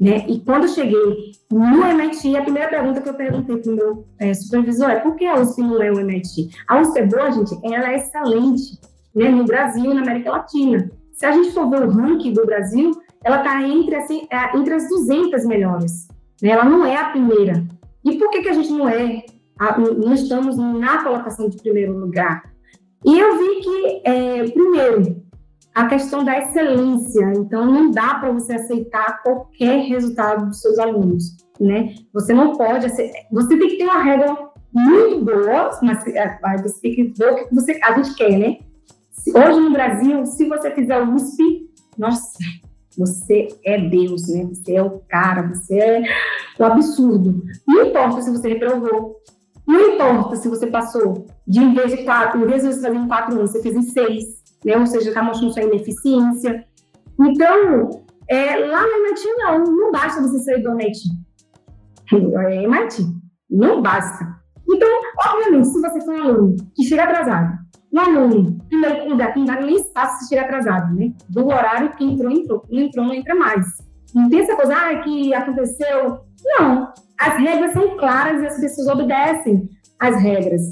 Né? 0.00 0.24
E 0.28 0.40
quando 0.40 0.64
eu 0.64 0.68
cheguei 0.68 1.32
no 1.50 1.84
MIT, 1.84 2.36
a 2.36 2.42
primeira 2.42 2.68
pergunta 2.68 3.00
que 3.00 3.08
eu 3.08 3.14
perguntei 3.14 3.56
para 3.56 3.72
o 3.72 3.74
meu 3.74 4.06
é, 4.18 4.34
supervisor 4.34 4.90
é 4.90 5.00
por 5.00 5.16
que 5.16 5.24
a 5.24 5.34
USP 5.34 5.62
não 5.62 5.82
é 5.82 5.90
um 5.90 6.00
MIT? 6.00 6.50
A 6.68 6.80
USP 6.80 6.98
é 6.98 7.06
boa, 7.06 7.30
gente, 7.32 7.58
ela 7.64 7.92
é 7.92 7.96
excelente 7.96 8.78
né? 9.14 9.28
no 9.28 9.44
Brasil 9.44 9.90
e 9.90 9.94
na 9.94 10.02
América 10.02 10.30
Latina. 10.30 10.90
Se 11.12 11.26
a 11.26 11.32
gente 11.32 11.52
for 11.52 11.68
ver 11.68 11.82
o 11.82 11.90
ranking 11.90 12.32
do 12.32 12.46
Brasil, 12.46 12.92
ela 13.24 13.38
está 13.38 13.60
entre, 13.62 13.94
assim, 13.96 14.26
é, 14.30 14.56
entre 14.56 14.74
as 14.74 14.88
200 14.88 15.44
melhores. 15.46 16.06
Né? 16.40 16.50
Ela 16.50 16.64
não 16.64 16.86
é 16.86 16.96
a 16.96 17.10
primeira. 17.10 17.64
E 18.04 18.16
por 18.16 18.30
que, 18.30 18.42
que 18.42 18.48
a 18.48 18.52
gente 18.52 18.72
não 18.72 18.88
é 18.88 19.24
não 19.96 20.14
estamos 20.14 20.56
na 20.56 21.02
colocação 21.02 21.48
de 21.48 21.56
primeiro 21.56 21.98
lugar. 21.98 22.42
E 23.04 23.18
eu 23.18 23.38
vi 23.38 23.60
que, 23.60 24.02
é, 24.04 24.48
primeiro, 24.50 25.22
a 25.74 25.86
questão 25.86 26.24
da 26.24 26.38
excelência. 26.38 27.32
Então, 27.36 27.64
não 27.64 27.90
dá 27.90 28.14
para 28.14 28.32
você 28.32 28.54
aceitar 28.54 29.22
qualquer 29.22 29.82
resultado 29.84 30.46
dos 30.46 30.60
seus 30.60 30.78
alunos, 30.78 31.36
né? 31.60 31.94
Você 32.12 32.34
não 32.34 32.56
pode, 32.56 32.88
você 32.88 33.58
tem 33.58 33.68
que 33.68 33.78
ter 33.78 33.84
uma 33.84 34.02
regra 34.02 34.36
muito 34.72 35.24
boa, 35.24 35.78
mas 35.82 36.04
é, 36.08 36.38
você 36.62 36.80
tem 36.80 36.94
que 36.94 37.04
ver 37.16 37.32
o 37.32 37.36
que 37.36 37.54
você, 37.54 37.78
a 37.82 37.92
gente 37.94 38.14
quer, 38.14 38.36
né? 38.38 38.58
Hoje 39.34 39.60
no 39.60 39.72
Brasil, 39.72 40.24
se 40.26 40.48
você 40.48 40.70
fizer 40.72 41.00
o 41.00 41.14
USP, 41.14 41.68
nossa, 41.96 42.38
você 42.96 43.48
é 43.64 43.78
Deus, 43.78 44.28
né? 44.28 44.44
Você 44.46 44.74
é 44.74 44.82
o 44.82 44.98
cara, 45.08 45.42
você 45.42 45.78
é 45.78 46.02
o 46.58 46.64
absurdo. 46.64 47.44
Não 47.66 47.86
importa 47.86 48.22
se 48.22 48.30
você 48.30 48.48
reprovou, 48.48 49.16
não 49.68 49.94
importa 49.94 50.34
se 50.36 50.48
você 50.48 50.66
passou 50.66 51.26
de 51.46 51.60
em 51.60 51.74
vez 51.74 51.94
de 51.94 52.02
quatro, 52.04 52.40
em 52.40 52.46
vez 52.46 52.62
de 52.62 52.72
você 52.72 52.80
fazer 52.80 52.96
em 52.96 53.06
quatro 53.06 53.36
anos, 53.36 53.50
você 53.50 53.60
fez 53.60 53.76
em 53.76 53.82
seis, 53.82 54.24
né? 54.64 54.78
Ou 54.78 54.86
seja, 54.86 55.10
está 55.10 55.22
mostrando 55.22 55.52
sua 55.52 55.62
ineficiência. 55.62 56.64
Então, 57.20 57.90
é, 58.30 58.56
lá 58.56 58.82
no 58.82 59.06
MIT, 59.06 59.28
não, 59.36 59.64
não 59.64 59.92
basta 59.92 60.22
você 60.22 60.38
ser 60.38 60.62
do 60.62 60.70
MIT. 60.70 61.00
É 62.10 62.64
MIT, 62.64 63.04
não 63.50 63.82
basta. 63.82 64.38
Então, 64.66 64.88
obviamente, 65.26 65.68
se 65.68 65.80
você 65.80 66.00
for 66.00 66.14
um 66.14 66.22
aluno 66.22 66.56
que 66.74 66.84
chega 66.84 67.04
atrasado, 67.04 67.58
um 67.92 68.00
aluno, 68.00 68.58
primeiro 68.70 69.10
lugar, 69.10 69.34
que 69.34 69.38
não 69.38 69.46
dá 69.46 69.60
nem 69.60 69.76
espaço 69.76 70.20
se 70.20 70.28
chega 70.30 70.42
atrasado, 70.46 70.94
né? 70.94 71.12
Do 71.28 71.46
horário 71.46 71.90
que 71.90 72.04
entrou, 72.04 72.30
entrou. 72.30 72.64
Não 72.70 72.80
entrou, 72.80 73.04
não 73.04 73.14
entra 73.14 73.34
mais. 73.34 73.66
Não 74.14 74.30
tem 74.30 74.40
essa 74.40 74.56
coisa, 74.56 74.74
ah, 74.74 74.98
que 75.02 75.34
aconteceu. 75.34 76.27
Não, 76.44 76.92
as 77.18 77.36
regras 77.38 77.72
são 77.72 77.96
claras 77.96 78.42
e 78.42 78.46
as 78.46 78.60
pessoas 78.60 78.88
obedecem 78.88 79.68
às 79.98 80.20
regras. 80.22 80.62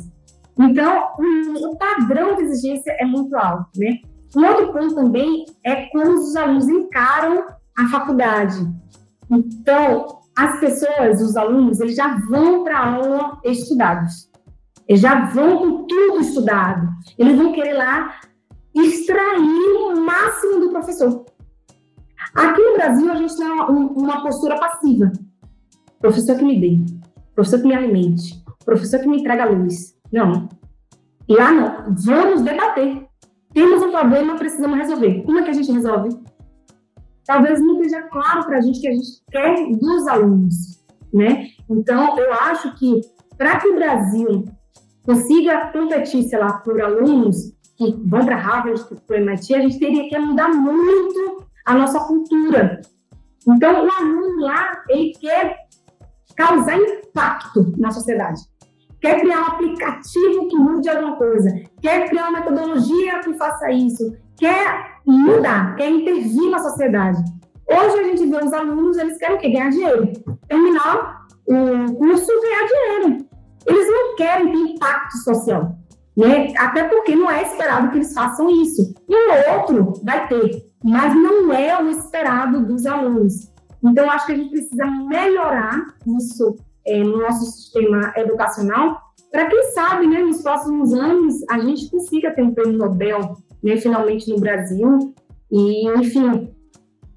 Então, 0.59 1.09
o 1.19 1.77
padrão 1.77 2.37
de 2.37 2.43
exigência 2.43 2.97
é 2.99 3.05
muito 3.05 3.37
alto, 3.37 3.69
né? 3.77 3.99
Um 4.35 4.45
outro 4.47 4.73
ponto 4.73 4.95
também 4.95 5.45
é 5.65 5.87
como 5.87 6.13
os 6.13 6.37
alunos 6.37 6.69
encaram 6.69 7.47
a 7.77 7.89
faculdade. 7.89 8.57
Então, 9.31 10.21
as 10.37 10.61
pessoas, 10.61 11.21
os 11.21 11.37
alunos, 11.37 11.81
eles 11.81 11.97
já 11.97 12.17
vão 12.29 12.65
para 12.65 12.79
a 12.79 12.95
aula 12.95 13.41
estudados. 13.45 14.31
Eles 14.89 15.01
já 15.01 15.27
vão 15.27 15.59
com 15.59 15.87
tudo 15.87 16.21
estudado. 16.21 16.89
Eles 17.19 17.37
vão 17.37 17.53
querer 17.53 17.75
lá 17.75 18.15
extrair 18.75 19.93
o 19.93 20.01
máximo 20.01 20.61
do 20.61 20.71
professor. 20.71 21.25
Aqui 22.35 22.63
no 22.63 22.75
Brasil, 22.75 23.11
a 23.11 23.17
gente 23.17 23.37
tem 23.37 23.47
uma, 23.47 23.67
uma 23.69 24.23
postura 24.23 24.59
passiva 24.59 25.11
professor 26.07 26.37
que 26.37 26.45
me 26.45 26.61
dê, 26.61 26.79
professor 27.35 27.61
que 27.61 27.67
me 27.67 27.75
alimente, 27.75 28.41
professor 28.65 29.01
que 29.01 29.09
me 29.09 29.19
entrega 29.19 29.43
a 29.43 29.51
luz. 29.51 29.97
Não. 30.13 30.49
Lá 31.29 31.51
não. 31.51 31.95
Vamos 31.97 32.43
debater. 32.43 33.05
Temos 33.53 33.83
um 33.83 33.91
problema, 33.91 34.37
precisamos 34.37 34.79
resolver. 34.79 35.23
Como 35.25 35.41
é 35.41 35.43
que 35.43 35.51
a 35.51 35.53
gente 35.53 35.73
resolve? 35.73 36.17
Talvez 37.25 37.61
não 37.61 37.81
esteja 37.81 38.03
claro 38.03 38.45
para 38.45 38.59
a 38.59 38.61
gente 38.61 38.81
que 38.81 38.87
a 38.87 38.93
gente 38.93 39.21
quer 39.29 39.67
dos 39.73 40.07
alunos, 40.07 40.55
né? 41.13 41.49
Então, 41.69 42.17
eu 42.17 42.33
acho 42.35 42.73
que 42.77 43.01
para 43.37 43.59
que 43.59 43.67
o 43.67 43.75
Brasil 43.75 44.45
consiga 45.05 45.73
competir, 45.73 46.23
sei 46.23 46.39
lá, 46.39 46.53
por 46.59 46.81
alunos 46.81 47.53
que 47.77 47.97
vão 48.05 48.25
para 48.25 48.37
Harvard, 48.37 48.81
para 49.09 49.19
MIT, 49.19 49.55
a 49.55 49.61
gente 49.61 49.81
teria 49.81 50.09
que 50.09 50.19
mudar 50.19 50.51
muito 50.51 51.45
a 51.65 51.75
nossa 51.75 51.99
cultura. 51.99 52.81
Então, 53.49 53.85
o 53.85 53.91
aluno 53.91 54.41
lá, 54.41 54.85
ele 54.89 55.13
quer 55.21 55.66
causar 56.37 56.77
impacto 56.79 57.73
na 57.77 57.91
sociedade. 57.91 58.41
Quer 59.01 59.21
criar 59.21 59.41
um 59.41 59.47
aplicativo 59.47 60.49
que 60.49 60.57
mude 60.57 60.89
alguma 60.89 61.17
coisa. 61.17 61.51
Quer 61.81 62.09
criar 62.09 62.29
uma 62.29 62.41
metodologia 62.41 63.21
que 63.21 63.35
faça 63.35 63.71
isso. 63.71 64.17
Quer 64.37 64.97
mudar, 65.07 65.77
quer 65.77 65.91
intervir 65.91 66.51
na 66.51 66.59
sociedade. 66.59 67.23
Hoje 67.69 67.99
a 67.99 68.03
gente 68.05 68.27
vê 68.27 68.45
os 68.45 68.53
alunos, 68.53 68.97
eles 68.97 69.19
querem 69.19 69.37
o 69.37 69.39
quê? 69.39 69.51
Ganhar 69.51 69.71
dinheiro. 69.71 70.13
Terminar 70.49 71.27
o 71.47 71.95
curso, 71.95 72.33
ganhar 72.43 72.67
dinheiro. 72.67 73.27
Eles 73.67 73.89
não 73.89 74.17
querem 74.17 74.53
ter 74.53 74.59
impacto 74.59 75.17
social. 75.19 75.77
Né? 76.17 76.53
Até 76.57 76.85
porque 76.85 77.15
não 77.15 77.31
é 77.31 77.43
esperado 77.43 77.91
que 77.91 77.99
eles 77.99 78.15
façam 78.15 78.49
isso. 78.51 78.95
E 79.09 79.15
o 79.15 79.59
outro 79.59 79.93
vai 80.03 80.27
ter, 80.29 80.71
mas 80.83 81.15
não 81.15 81.53
é 81.53 81.83
o 81.83 81.91
esperado 81.91 82.65
dos 82.65 82.87
alunos. 82.87 83.53
Então, 83.85 84.11
acho 84.11 84.27
que 84.27 84.33
a 84.33 84.37
gente 84.37 84.51
precisa 84.51 84.87
melhorar 84.87 85.95
isso 86.19 86.57
é, 86.87 87.03
no 87.03 87.19
nosso 87.19 87.45
sistema 87.47 88.13
educacional 88.17 89.07
para 89.37 89.51
quem 89.51 89.63
sabe, 89.73 90.07
né, 90.07 90.21
nos 90.21 90.41
próximos 90.41 90.95
anos, 90.95 91.45
a 91.51 91.59
gente 91.59 91.91
consiga 91.91 92.35
ter 92.35 92.43
um 92.43 92.55
prêmio 92.55 92.79
Nobel, 92.79 93.37
né, 93.63 93.77
finalmente 93.77 94.31
no 94.31 94.41
Brasil, 94.41 95.15
e, 95.51 95.89
enfim, 95.99 96.55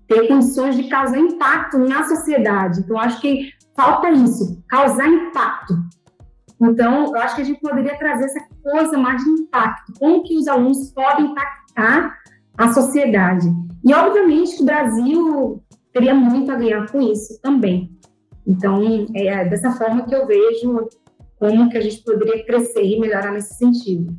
ter 0.06 0.28
condições 0.28 0.76
de 0.76 0.90
causar 0.90 1.18
impacto 1.18 1.78
na 1.78 2.04
sociedade. 2.04 2.82
Então, 2.82 3.00
acho 3.00 3.22
que 3.22 3.52
falta 3.74 4.10
isso, 4.12 4.62
causar 4.68 5.08
impacto. 5.08 5.76
Então, 6.62 7.06
eu 7.06 7.22
acho 7.22 7.36
que 7.36 7.42
a 7.42 7.46
gente 7.46 7.62
poderia 7.62 7.98
trazer 7.98 8.26
essa 8.26 8.42
coisa 8.62 8.98
mais 8.98 9.24
de 9.24 9.30
impacto, 9.30 9.94
como 9.98 10.24
que 10.24 10.36
os 10.36 10.48
alunos 10.48 10.92
podem 10.92 11.28
impactar 11.28 12.18
a 12.58 12.74
sociedade. 12.74 13.48
E, 13.82 13.94
obviamente, 13.94 14.58
que 14.58 14.64
o 14.64 14.66
Brasil 14.66 15.64
teria 16.00 16.16
muito 16.16 16.50
a 16.50 16.56
ganhar 16.56 16.90
com 16.90 17.02
isso 17.02 17.40
também. 17.42 17.92
Então, 18.48 18.82
é 19.14 19.44
dessa 19.46 19.72
forma 19.72 20.06
que 20.06 20.16
eu 20.16 20.26
vejo 20.26 20.88
como 21.38 21.70
que 21.70 21.78
a 21.78 21.82
gente 21.82 22.02
poderia 22.04 22.46
crescer 22.46 22.84
e 22.84 22.98
melhorar 22.98 23.34
nesse 23.34 23.56
sentido. 23.56 24.16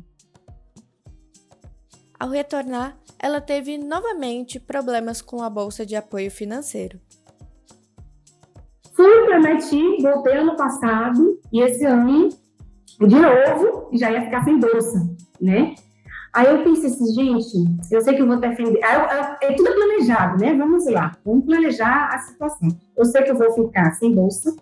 Ao 2.19 2.29
retornar, 2.29 2.95
ela 3.17 3.41
teve 3.41 3.79
novamente 3.79 4.59
problemas 4.59 5.23
com 5.23 5.41
a 5.41 5.49
bolsa 5.49 5.83
de 5.83 5.95
apoio 5.95 6.29
financeiro. 6.29 6.99
Fui 8.93 9.25
para 9.25 9.37
MIT, 9.37 10.03
voltei 10.03 10.37
ano 10.37 10.55
passado 10.55 11.39
e 11.51 11.61
esse 11.61 11.83
ano, 11.83 12.29
de 12.99 13.15
novo, 13.15 13.89
já 13.93 14.11
ia 14.11 14.21
ficar 14.21 14.43
sem 14.43 14.59
bolsa, 14.59 14.99
né? 15.41 15.73
Aí 16.33 16.47
eu 16.47 16.63
pensei 16.63 16.89
assim, 16.89 17.13
gente, 17.13 17.57
eu 17.91 18.01
sei 18.01 18.15
que 18.15 18.21
eu 18.21 18.27
vou 18.27 18.37
defender. 18.37 18.81
Aí 18.83 18.95
eu, 18.95 19.01
eu, 19.01 19.23
é 19.41 19.53
tudo 19.53 19.73
planejado, 19.73 20.39
né? 20.39 20.53
Vamos 20.55 20.85
lá, 20.89 21.11
vamos 21.25 21.45
planejar 21.45 22.09
a 22.13 22.19
situação. 22.19 22.69
Eu 22.97 23.05
sei 23.05 23.23
que 23.23 23.31
eu 23.31 23.37
vou 23.37 23.51
ficar 23.51 23.91
sem 23.93 24.13
bolsa. 24.13 24.55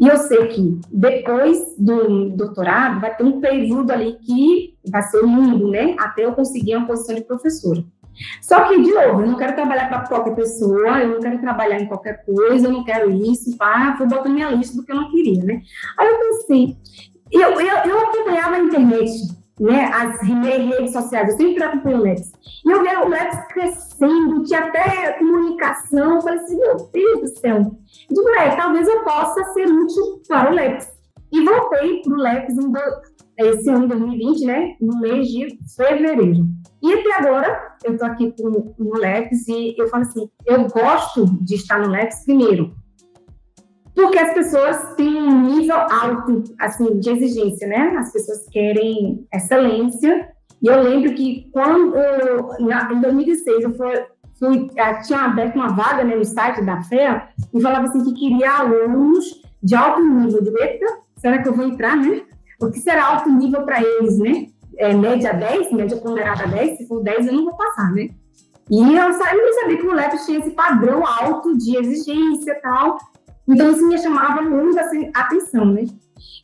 E 0.00 0.06
eu 0.06 0.16
sei 0.16 0.46
que 0.46 0.80
depois 0.92 1.74
do 1.76 2.30
doutorado 2.30 3.00
vai 3.00 3.16
ter 3.16 3.24
um 3.24 3.40
período 3.40 3.90
ali 3.90 4.16
que 4.20 4.76
vai 4.88 5.02
ser 5.02 5.24
lindo, 5.24 5.70
né? 5.70 5.96
Até 5.98 6.24
eu 6.24 6.32
conseguir 6.32 6.76
uma 6.76 6.86
posição 6.86 7.16
de 7.16 7.24
professora. 7.24 7.84
Só 8.40 8.64
que, 8.68 8.80
de 8.82 8.92
novo, 8.92 9.22
eu 9.22 9.26
não 9.26 9.36
quero 9.36 9.54
trabalhar 9.54 9.88
para 9.88 10.06
qualquer 10.06 10.34
pessoa, 10.34 11.00
eu 11.00 11.08
não 11.10 11.20
quero 11.20 11.40
trabalhar 11.40 11.80
em 11.80 11.86
qualquer 11.86 12.24
coisa, 12.24 12.66
eu 12.66 12.72
não 12.72 12.84
quero 12.84 13.10
isso, 13.10 13.56
pá, 13.56 13.94
fui 13.96 14.06
botando 14.06 14.32
minha 14.32 14.50
lista 14.50 14.76
do 14.76 14.84
que 14.84 14.90
eu 14.90 14.96
não 14.96 15.10
queria, 15.10 15.42
né? 15.44 15.62
Aí 15.98 16.08
eu 16.08 16.18
pensei, 16.18 16.76
eu, 17.30 17.60
eu, 17.60 17.76
eu 17.84 18.00
acompanhava 18.00 18.56
a 18.56 18.60
internet, 18.60 19.10
né, 19.60 19.90
as 19.92 20.20
redes 20.22 20.92
sociais, 20.92 21.30
eu 21.30 21.36
sempre 21.36 21.62
acompanho 21.62 21.98
o 21.98 22.02
Lex. 22.02 22.32
E 22.64 22.70
eu 22.70 22.82
via 22.82 23.04
o 23.04 23.08
Lex 23.08 23.46
crescendo, 23.48 24.42
tinha 24.44 24.60
até 24.60 25.12
comunicação, 25.14 26.16
eu 26.16 26.20
falei 26.20 26.38
assim, 26.38 26.56
meu 26.56 26.76
Deus 26.92 27.20
do 27.20 27.40
céu. 27.40 27.56
Eu 27.56 27.76
digo, 28.10 28.28
é, 28.30 28.56
talvez 28.56 28.86
eu 28.86 29.02
possa 29.04 29.44
ser 29.52 29.66
útil 29.68 30.22
para 30.28 30.50
o 30.50 30.54
Lex. 30.54 30.88
E 31.32 31.44
voltei 31.44 32.02
para 32.02 32.12
o 32.12 32.16
Lex 32.16 32.54
em 32.54 32.72
do, 32.72 32.80
esse 33.38 33.70
ano 33.70 33.86
2020, 33.88 34.44
né, 34.46 34.76
no 34.80 35.00
mês 35.00 35.28
de 35.28 35.58
fevereiro. 35.76 36.46
E 36.82 36.92
até 36.92 37.12
agora, 37.14 37.76
eu 37.84 37.92
estou 37.92 38.08
aqui 38.08 38.32
com, 38.40 38.74
no 38.78 38.98
Lex 38.98 39.46
e 39.48 39.74
eu 39.78 39.88
falo 39.88 40.02
assim, 40.02 40.28
eu 40.46 40.66
gosto 40.68 41.26
de 41.42 41.54
estar 41.54 41.78
no 41.80 41.90
Lex 41.90 42.24
primeiro, 42.24 42.74
porque 43.98 44.16
as 44.16 44.32
pessoas 44.32 44.94
têm 44.94 45.20
um 45.20 45.56
nível 45.56 45.74
alto, 45.74 46.44
assim, 46.60 47.00
de 47.00 47.10
exigência, 47.10 47.66
né? 47.66 47.96
As 47.98 48.12
pessoas 48.12 48.48
querem 48.48 49.26
excelência. 49.34 50.28
E 50.62 50.68
eu 50.68 50.80
lembro 50.80 51.12
que 51.14 51.50
quando, 51.52 51.96
em 52.60 53.00
2016, 53.00 53.64
eu 53.64 53.74
fui, 53.74 54.04
fui, 54.38 54.70
eh, 54.76 55.00
tinha 55.02 55.22
aberto 55.22 55.56
uma 55.56 55.70
vaga 55.70 56.04
né, 56.04 56.14
no 56.14 56.24
site 56.24 56.64
da 56.64 56.80
FEA 56.80 57.28
e 57.52 57.60
falava 57.60 57.88
assim 57.88 58.04
que 58.04 58.14
queria 58.14 58.52
alunos 58.52 59.42
de 59.60 59.74
alto 59.74 60.00
nível. 60.00 60.44
De 60.44 60.50
eita, 60.62 60.86
será 61.16 61.42
que 61.42 61.48
eu 61.48 61.54
vou 61.54 61.66
entrar, 61.66 61.96
né? 61.96 62.22
O 62.62 62.70
que 62.70 62.78
será 62.78 63.04
alto 63.04 63.28
nível 63.28 63.64
para 63.64 63.82
eles, 63.82 64.16
né? 64.20 64.46
É, 64.76 64.94
média 64.94 65.32
10, 65.32 65.72
média 65.72 65.96
ponderada 65.96 66.46
10, 66.46 66.78
se 66.78 66.86
for 66.86 67.02
10 67.02 67.26
eu 67.26 67.32
não 67.32 67.46
vou 67.46 67.56
passar, 67.56 67.90
né? 67.92 68.10
E 68.70 68.80
eu, 68.80 68.90
eu 68.90 69.08
não 69.08 69.12
sabia 69.54 69.76
que 69.76 69.86
o 69.86 69.92
LEP 69.92 70.24
tinha 70.24 70.38
esse 70.38 70.50
padrão 70.50 71.04
alto 71.04 71.58
de 71.58 71.76
exigência 71.76 72.52
e 72.52 72.60
tal. 72.60 72.96
Então, 73.48 73.70
isso 73.70 73.88
me 73.88 73.98
chamava 73.98 74.42
muito 74.42 74.78
assim, 74.78 75.10
atenção, 75.14 75.64
né? 75.64 75.84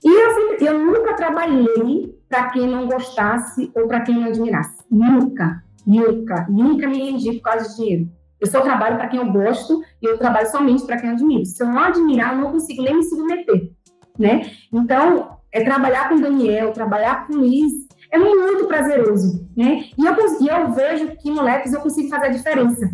E 0.03 0.09
eu, 0.09 0.35
sempre, 0.35 0.67
eu 0.67 0.79
nunca 0.79 1.15
trabalhei 1.15 2.19
para 2.29 2.51
quem 2.51 2.67
não 2.67 2.87
gostasse 2.87 3.71
ou 3.75 3.87
para 3.87 4.01
quem 4.01 4.15
não 4.15 4.29
admirasse. 4.29 4.83
Nunca, 4.91 5.63
nunca, 5.87 6.47
nunca 6.49 6.89
me 6.89 6.99
rendi 6.99 7.33
por 7.35 7.43
causa 7.43 7.69
de 7.69 7.77
dinheiro. 7.77 8.09
Eu 8.41 8.47
só 8.47 8.61
trabalho 8.61 8.97
para 8.97 9.09
quem 9.09 9.21
eu 9.21 9.33
gosto 9.33 9.83
e 10.03 10.07
eu 10.07 10.19
trabalho 10.19 10.51
somente 10.51 10.85
para 10.85 10.99
quem 10.99 11.11
eu 11.11 11.15
admiro. 11.15 11.45
Se 11.45 11.63
eu 11.63 11.69
não 11.69 11.79
admirar, 11.79 12.35
eu 12.35 12.41
não 12.41 12.53
consigo 12.53 12.83
nem 12.83 12.97
me 12.97 13.03
submeter, 13.03 13.71
né? 14.19 14.51
Então, 14.73 15.39
é 15.53 15.63
trabalhar 15.63 16.09
com 16.09 16.21
Daniel, 16.21 16.73
trabalhar 16.73 17.27
com 17.27 17.35
Luiz, 17.35 17.73
é 18.11 18.19
muito 18.19 18.67
prazeroso, 18.67 19.49
né? 19.57 19.85
E 19.97 20.05
eu, 20.05 20.15
e 20.41 20.49
eu 20.49 20.73
vejo 20.73 21.17
que 21.17 21.31
no 21.31 21.49
eu 21.49 21.81
consigo 21.81 22.09
fazer 22.09 22.27
a 22.27 22.31
diferença. 22.31 22.91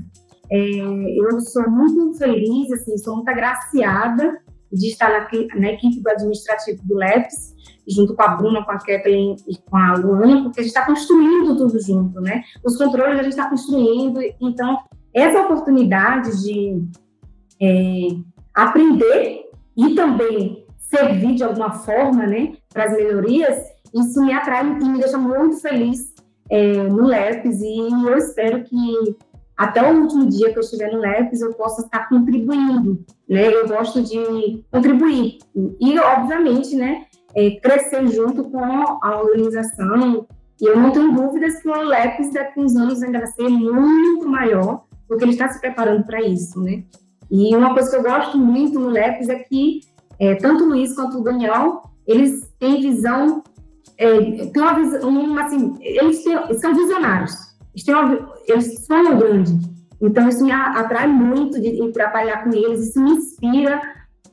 É, 0.50 0.58
eu 0.58 1.40
sou 1.40 1.70
muito 1.70 2.18
feliz, 2.18 2.72
assim, 2.72 2.98
sou 2.98 3.16
muito 3.16 3.28
agraciada 3.28 4.40
de 4.72 4.88
estar 4.88 5.08
na, 5.08 5.60
na, 5.60 5.72
equipe 5.72 6.00
do 6.00 6.10
administrativo 6.10 6.80
do 6.84 6.94
LEPS, 6.94 7.54
junto 7.88 8.14
com 8.14 8.22
a 8.22 8.28
Bruna, 8.28 8.64
com 8.64 8.70
a 8.70 8.78
Kathleen 8.78 9.36
e 9.48 9.56
com 9.58 9.76
a 9.76 9.94
Luana, 9.94 10.44
porque 10.44 10.60
a 10.60 10.62
gente 10.62 10.72
está 10.72 10.86
construindo 10.86 11.56
tudo 11.56 11.80
junto, 11.80 12.20
né? 12.20 12.42
Os 12.64 12.76
controles 12.76 13.18
a 13.18 13.22
gente 13.22 13.32
está 13.32 13.48
construindo, 13.48 14.20
então 14.40 14.78
essa 15.12 15.42
oportunidade 15.42 16.42
de 16.42 16.84
é, 17.60 18.08
aprender 18.54 19.50
e 19.76 19.94
também 19.94 20.66
servir 20.78 21.34
de 21.34 21.44
alguma 21.44 21.72
forma, 21.72 22.26
né, 22.26 22.54
para 22.72 22.84
as 22.84 22.92
melhorias, 22.92 23.56
isso 23.94 24.24
me 24.24 24.32
atrai 24.32 24.66
e 24.66 24.88
me 24.88 24.98
deixa 24.98 25.18
muito 25.18 25.60
feliz 25.60 26.12
é, 26.48 26.82
no 26.88 27.06
LEPS 27.06 27.60
e 27.60 27.78
eu 27.78 28.16
espero 28.16 28.64
que 28.64 29.16
até 29.61 29.83
o 29.83 30.01
último 30.01 30.27
dia 30.27 30.51
que 30.51 30.59
eu 30.59 30.62
estiver 30.62 30.90
no 30.90 31.01
LEPS, 31.01 31.42
eu 31.42 31.53
possa 31.53 31.83
estar 31.83 32.09
contribuindo, 32.09 33.05
né? 33.29 33.55
Eu 33.55 33.68
gosto 33.68 34.01
de 34.03 34.64
contribuir. 34.73 35.37
E, 35.79 35.99
obviamente, 35.99 36.75
né, 36.75 37.05
é, 37.37 37.51
crescer 37.61 38.07
junto 38.07 38.44
com 38.44 38.59
a 38.59 39.20
organização. 39.20 40.27
E 40.59 40.64
eu 40.64 40.81
não 40.81 40.90
tenho 40.92 41.12
dúvidas 41.12 41.61
que 41.61 41.68
o 41.68 41.75
LEPS 41.75 42.33
daqui 42.33 42.59
uns 42.59 42.75
anos 42.75 43.03
ainda 43.03 43.18
vai 43.18 43.27
ser 43.27 43.51
muito 43.51 44.27
maior, 44.27 44.85
porque 45.07 45.25
ele 45.25 45.33
está 45.33 45.46
se 45.51 45.61
preparando 45.61 46.05
para 46.05 46.23
isso, 46.23 46.59
né? 46.59 46.83
E 47.31 47.55
uma 47.55 47.75
coisa 47.75 47.90
que 47.90 47.96
eu 47.96 48.03
gosto 48.03 48.38
muito 48.38 48.81
no 48.81 48.88
LEPS 48.88 49.29
é 49.29 49.40
que 49.40 49.81
é, 50.18 50.37
tanto 50.37 50.64
o 50.64 50.68
Luiz 50.68 50.94
quanto 50.94 51.18
o 51.18 51.23
Daniel, 51.23 51.83
eles 52.07 52.51
têm 52.59 52.81
visão, 52.81 53.42
é, 53.99 54.46
têm 54.46 54.62
uma 54.62 54.73
visão, 54.73 55.38
assim, 55.38 55.77
eles 55.81 56.25
têm, 56.25 56.59
são 56.59 56.75
visionários 56.75 57.49
uma, 57.88 58.35
eles 58.46 58.85
sonham 58.87 59.18
grande. 59.18 59.52
Então, 60.00 60.28
isso 60.28 60.44
me 60.44 60.52
atrai 60.52 61.06
muito 61.06 61.61
de, 61.61 61.72
de 61.72 61.92
trabalhar 61.92 62.44
com 62.44 62.50
eles, 62.50 62.88
isso 62.88 63.00
me 63.00 63.11
inspira. 63.11 63.80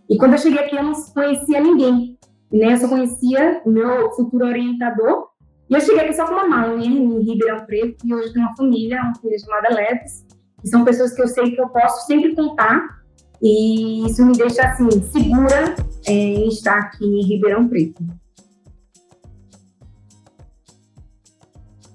E 0.09 0.17
quando 0.17 0.33
eu 0.33 0.39
cheguei 0.39 0.59
aqui, 0.59 0.75
eu 0.75 0.83
não 0.83 0.93
conhecia 0.93 1.59
ninguém, 1.59 2.17
né? 2.51 2.73
Eu 2.73 2.77
só 2.77 2.87
conhecia 2.87 3.61
meu 3.65 4.11
futuro 4.11 4.45
orientador. 4.45 5.27
E 5.69 5.73
eu 5.73 5.81
cheguei 5.81 6.05
aqui 6.05 6.13
só 6.13 6.25
com 6.25 6.33
uma 6.33 6.47
mãe, 6.47 6.77
né? 6.77 6.85
em 6.85 7.19
Ribeirão 7.23 7.65
Preto, 7.65 8.07
e 8.07 8.13
hoje 8.13 8.31
tenho 8.31 8.45
uma 8.45 8.55
família, 8.55 9.01
uma 9.01 9.15
família 9.15 9.39
chamada 9.39 9.75
Leves, 9.75 10.25
que 10.61 10.69
são 10.69 10.85
pessoas 10.85 11.13
que 11.13 11.21
eu 11.21 11.27
sei 11.27 11.51
que 11.51 11.61
eu 11.61 11.67
posso 11.67 12.07
sempre 12.07 12.33
contar 12.33 12.97
e 13.41 14.07
isso 14.07 14.25
me 14.25 14.33
deixa 14.35 14.63
assim 14.63 14.89
segura 15.11 15.75
é, 16.05 16.11
em 16.11 16.47
estar 16.47 16.77
aqui 16.77 17.05
em 17.05 17.23
Ribeirão 17.23 17.67
Preto. 17.67 18.03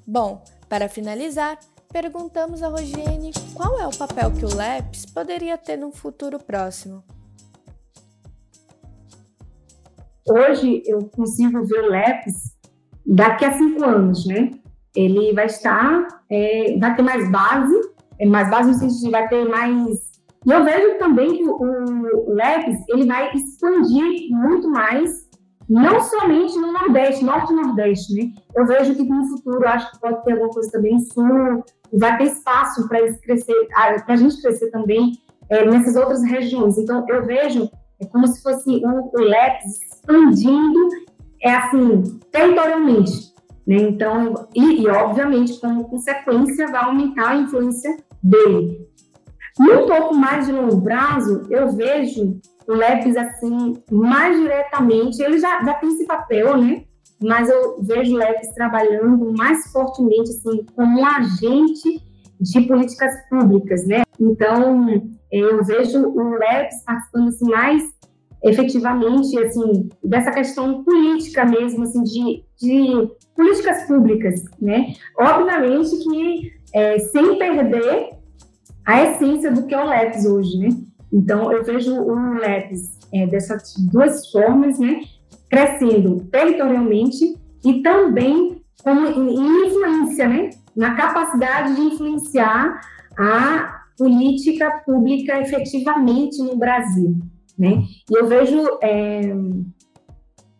Bom, 0.06 0.42
para 0.72 0.88
finalizar, 0.88 1.58
perguntamos 1.92 2.62
a 2.62 2.68
Rogiene 2.68 3.30
qual 3.52 3.78
é 3.78 3.86
o 3.86 3.90
papel 3.90 4.30
que 4.30 4.46
o 4.46 4.56
LEPS 4.56 5.04
poderia 5.04 5.58
ter 5.58 5.76
num 5.76 5.92
futuro 5.92 6.38
próximo. 6.38 7.04
Hoje 10.26 10.82
eu 10.86 11.04
consigo 11.14 11.62
ver 11.66 11.78
o 11.78 11.90
LEPS 11.90 12.56
daqui 13.04 13.44
a 13.44 13.52
cinco 13.52 13.84
anos, 13.84 14.24
né? 14.24 14.50
Ele 14.96 15.34
vai 15.34 15.44
estar, 15.44 16.08
é, 16.30 16.78
vai 16.78 16.96
ter 16.96 17.02
mais 17.02 17.30
base, 17.30 17.78
é, 18.18 18.24
mais 18.24 18.48
base 18.48 18.70
no 18.70 18.78
sentido 18.78 19.04
de 19.04 19.10
vai 19.10 19.28
ter 19.28 19.46
mais 19.46 20.10
e 20.46 20.50
eu 20.50 20.64
vejo 20.64 20.98
também 20.98 21.36
que 21.36 21.44
o, 21.44 22.30
o 22.30 22.32
LEPS 22.32 22.88
ele 22.88 23.06
vai 23.06 23.30
expandir 23.34 24.30
muito 24.30 24.70
mais, 24.70 25.21
não 25.72 26.00
somente 26.00 26.58
no 26.58 26.70
Nordeste, 26.70 27.24
Norte 27.24 27.52
e 27.52 27.56
Nordeste, 27.56 28.14
né? 28.14 28.30
Eu 28.54 28.66
vejo 28.66 28.94
que 28.94 29.04
no 29.04 29.26
futuro, 29.26 29.66
acho 29.66 29.90
que 29.90 30.00
pode 30.00 30.22
ter 30.22 30.32
alguma 30.32 30.50
coisa 30.50 30.70
também 30.70 30.94
no 30.94 31.00
Sul, 31.00 31.64
vai 31.94 32.18
ter 32.18 32.24
espaço 32.24 32.86
para 32.88 32.98
crescer, 33.18 33.54
para 33.74 34.14
a 34.14 34.16
gente 34.16 34.40
crescer 34.42 34.70
também 34.70 35.12
é, 35.48 35.64
nessas 35.64 35.96
outras 35.96 36.22
regiões. 36.22 36.76
Então, 36.76 37.04
eu 37.08 37.24
vejo 37.24 37.70
é 38.02 38.06
como 38.06 38.26
se 38.26 38.42
fosse 38.42 38.68
o, 38.84 39.10
o 39.14 39.22
expandindo, 39.64 40.88
é 41.40 41.54
assim, 41.54 42.02
territorialmente. 42.30 43.32
Né? 43.66 43.76
Então, 43.76 44.48
e, 44.54 44.82
e, 44.82 44.88
obviamente, 44.88 45.60
como 45.60 45.88
consequência, 45.88 46.66
vai 46.66 46.84
aumentar 46.84 47.30
a 47.30 47.36
influência 47.36 47.96
dele. 48.22 48.88
Um 49.60 49.86
pouco 49.86 50.14
mais 50.14 50.46
de 50.46 50.52
longo 50.52 50.82
prazo, 50.82 51.46
eu 51.48 51.70
vejo 51.70 52.40
o 52.66 52.72
LEPS 52.72 53.16
assim, 53.16 53.82
mais 53.90 54.38
diretamente, 54.38 55.22
ele 55.22 55.38
já, 55.38 55.62
já 55.64 55.74
tem 55.74 55.88
esse 55.90 56.06
papel, 56.06 56.56
né? 56.56 56.84
Mas 57.20 57.48
eu 57.48 57.82
vejo 57.82 58.14
o 58.14 58.18
LEPS 58.18 58.52
trabalhando 58.54 59.32
mais 59.36 59.70
fortemente, 59.70 60.30
assim, 60.30 60.64
como 60.74 61.00
um 61.00 61.06
agente 61.06 62.02
de 62.40 62.60
políticas 62.62 63.12
públicas, 63.28 63.86
né? 63.86 64.02
Então, 64.20 64.86
eu 65.30 65.64
vejo 65.64 65.98
o 66.00 66.30
LEPS 66.34 66.84
participando, 66.84 67.28
assim, 67.28 67.48
mais 67.48 67.82
efetivamente, 68.44 69.38
assim, 69.38 69.88
dessa 70.02 70.32
questão 70.32 70.82
política 70.82 71.44
mesmo, 71.44 71.84
assim, 71.84 72.02
de, 72.02 72.44
de 72.60 73.08
políticas 73.36 73.84
públicas, 73.86 74.42
né? 74.60 74.94
Obviamente 75.18 75.96
que 76.02 76.52
é, 76.74 76.98
sem 76.98 77.38
perder 77.38 78.10
a 78.84 79.02
essência 79.04 79.52
do 79.52 79.64
que 79.66 79.74
é 79.74 79.82
o 79.82 79.88
LEPS 79.88 80.26
hoje, 80.26 80.58
né? 80.58 80.68
Então, 81.12 81.52
eu 81.52 81.62
vejo 81.62 81.94
o 81.94 82.34
LEPS 82.34 82.98
é, 83.12 83.26
dessas 83.26 83.74
duas 83.90 84.30
formas, 84.30 84.78
né? 84.78 85.00
Crescendo 85.50 86.24
territorialmente 86.30 87.36
e 87.64 87.82
também 87.82 88.62
como 88.82 89.06
influência, 89.06 90.28
né? 90.28 90.50
Na 90.74 90.94
capacidade 90.94 91.74
de 91.74 91.80
influenciar 91.82 92.80
a 93.18 93.82
política 93.96 94.82
pública 94.84 95.40
efetivamente 95.40 96.38
no 96.42 96.56
Brasil, 96.56 97.16
né? 97.58 97.82
E 98.10 98.18
eu 98.18 98.26
vejo 98.26 98.60
é, 98.82 99.34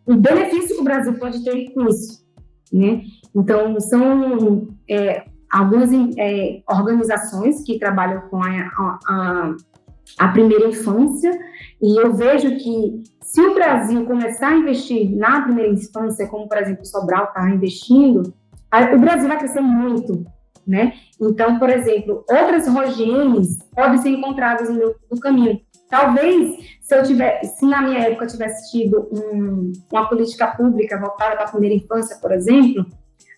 o 0.07 0.17
benefício 0.17 0.77
que 0.77 0.81
o 0.81 0.85
Brasil 0.85 1.15
pode 1.15 1.43
ter 1.43 1.73
com 1.73 1.89
isso, 1.89 2.25
né? 2.73 3.03
Então, 3.35 3.81
são 3.81 4.69
é, 4.89 5.25
algumas 5.51 5.91
é, 6.19 6.63
organizações 6.69 7.63
que 7.65 7.79
trabalham 7.79 8.23
com 8.29 8.43
a, 8.43 8.49
a, 8.49 8.99
a, 9.09 9.57
primeira 10.29 10.69
infância, 10.69 11.31
e 11.81 12.01
eu 12.01 12.15
vejo 12.15 12.57
que 12.57 13.03
se 13.21 13.41
o 13.41 13.55
Brasil 13.55 14.05
começar 14.05 14.49
a 14.49 14.57
investir 14.57 15.11
na 15.17 15.43
primeira 15.43 15.73
infância, 15.73 16.29
como, 16.29 16.49
por 16.49 16.59
exemplo, 16.59 16.85
Sobral 16.85 17.25
está 17.25 17.49
investindo, 17.51 18.35
o 18.95 18.99
Brasil 18.99 19.29
vai 19.29 19.39
crescer 19.39 19.61
muito, 19.61 20.25
né? 20.67 20.93
Então, 21.21 21.59
por 21.59 21.71
exemplo, 21.71 22.25
outras 22.29 22.69
rogenes 22.69 23.59
podem 23.75 23.99
ser 23.99 24.11
encontradas 24.11 24.69
no, 24.69 24.77
meu, 24.77 24.95
no 25.11 25.21
caminho. 25.21 25.61
Talvez, 25.89 26.57
se 26.81 26.97
eu 26.97 27.03
tiver, 27.03 27.43
se 27.45 27.67
na 27.67 27.83
minha 27.83 28.01
época 28.01 28.27
tivesse 28.27 28.71
tido 28.71 29.09
um, 29.13 29.73
uma 29.93 30.09
política 30.09 30.47
pública 30.49 30.99
voltada 30.99 31.37
para 31.37 31.45
a 31.45 31.51
primeira 31.51 31.75
infância, 31.77 32.17
por 32.17 32.33
exemplo, 32.33 32.87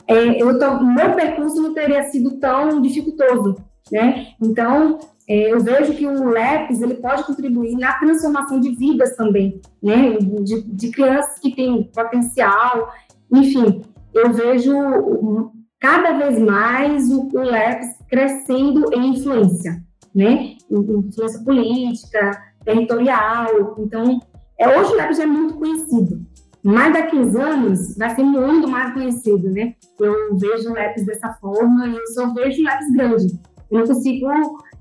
é, 0.06 0.42
eu 0.42 0.58
tô, 0.58 0.80
meu 0.82 1.14
percurso 1.14 1.60
não 1.60 1.74
teria 1.74 2.04
sido 2.04 2.38
tão 2.38 2.80
dificultoso, 2.80 3.56
né? 3.90 4.28
Então, 4.40 4.98
eu 5.26 5.60
vejo 5.60 5.94
que 5.94 6.06
o 6.06 6.28
LEPS 6.28 6.82
ele 6.82 6.94
pode 6.94 7.24
contribuir 7.24 7.76
na 7.76 7.94
transformação 7.98 8.60
de 8.60 8.74
vidas 8.74 9.16
também, 9.16 9.60
né? 9.82 10.18
De, 10.18 10.62
de 10.62 10.90
crianças 10.90 11.38
que 11.38 11.54
têm 11.54 11.84
potencial, 11.94 12.92
enfim, 13.32 13.82
eu 14.12 14.32
vejo 14.32 15.52
cada 15.80 16.12
vez 16.12 16.38
mais 16.38 17.10
o, 17.10 17.28
o 17.32 17.38
LEPS 17.38 17.88
crescendo 18.08 18.92
em 18.94 19.10
influência, 19.10 19.82
né? 20.14 20.56
Influência 20.70 21.42
política, 21.42 22.42
territorial. 22.64 23.76
Então, 23.78 24.20
é, 24.58 24.68
hoje 24.68 24.92
o 24.92 24.96
LEPS 24.96 25.18
é 25.18 25.26
muito 25.26 25.54
conhecido, 25.54 26.20
mas 26.62 26.92
daqui 26.92 27.16
a 27.16 27.20
15 27.22 27.40
anos 27.40 27.96
vai 27.96 28.14
ser 28.14 28.22
muito 28.22 28.68
mais 28.68 28.92
conhecido, 28.92 29.50
né? 29.50 29.74
Eu 29.98 30.36
vejo 30.36 30.70
o 30.70 30.74
lápis 30.74 31.04
dessa 31.06 31.32
forma 31.40 31.86
e 31.88 31.96
eu 31.96 32.06
só 32.08 32.32
vejo 32.32 32.60
o 32.60 32.64
lápis 32.64 32.92
grande. 32.92 33.53
Eu 33.70 33.80
não 33.80 33.86
consigo 33.86 34.28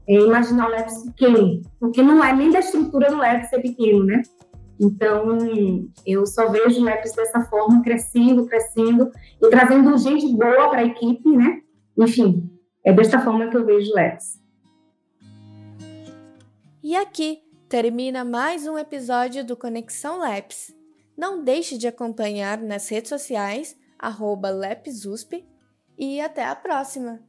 é, 0.08 0.13
imaginar 0.13 0.67
o 0.67 0.72
lápis 0.72 1.04
pequeno, 1.04 1.62
porque 1.80 2.02
não 2.02 2.24
é 2.24 2.34
nem 2.34 2.52
da 2.52 2.60
estrutura 2.60 3.10
do 3.10 3.17
lápis 3.17 3.50
ser 3.50 3.62
pequeno, 3.62 4.04
né? 4.06 4.22
Então, 4.80 5.38
eu 6.06 6.26
só 6.26 6.50
vejo 6.50 6.82
o 6.82 6.84
lápis 6.84 7.13
dessa 7.13 7.41
forma, 7.46 7.82
crescendo, 7.82 8.46
crescendo 8.46 9.12
e 9.41 9.50
trazendo 9.50 9.98
gente 9.98 10.28
boa 10.34 10.69
para 10.69 10.80
a 10.80 10.86
equipe, 10.86 11.30
né? 11.30 11.62
Enfim, 11.98 12.50
é 12.84 12.91
desta 12.91 13.19
forma 13.19 13.50
que 13.50 13.56
eu 13.56 13.65
vejo 13.65 13.91
o 13.91 13.96
lápis. 13.96 14.41
E 16.82 16.96
aqui 16.96 17.39
termina 17.69 18.26
mais 18.26 18.67
um 18.67 18.78
episódio 18.78 19.46
do 19.46 19.56
Conexão 19.56 20.19
Labs. 20.19 20.76
Não 21.17 21.43
deixe 21.43 21.78
de 21.78 21.88
acompanhar 21.88 22.58
nas 22.58 22.89
redes 22.89 23.10
sociais, 23.10 23.78
arroba 23.98 24.50
e 25.98 26.19
até 26.19 26.43
a 26.43 26.56
próxima! 26.56 27.22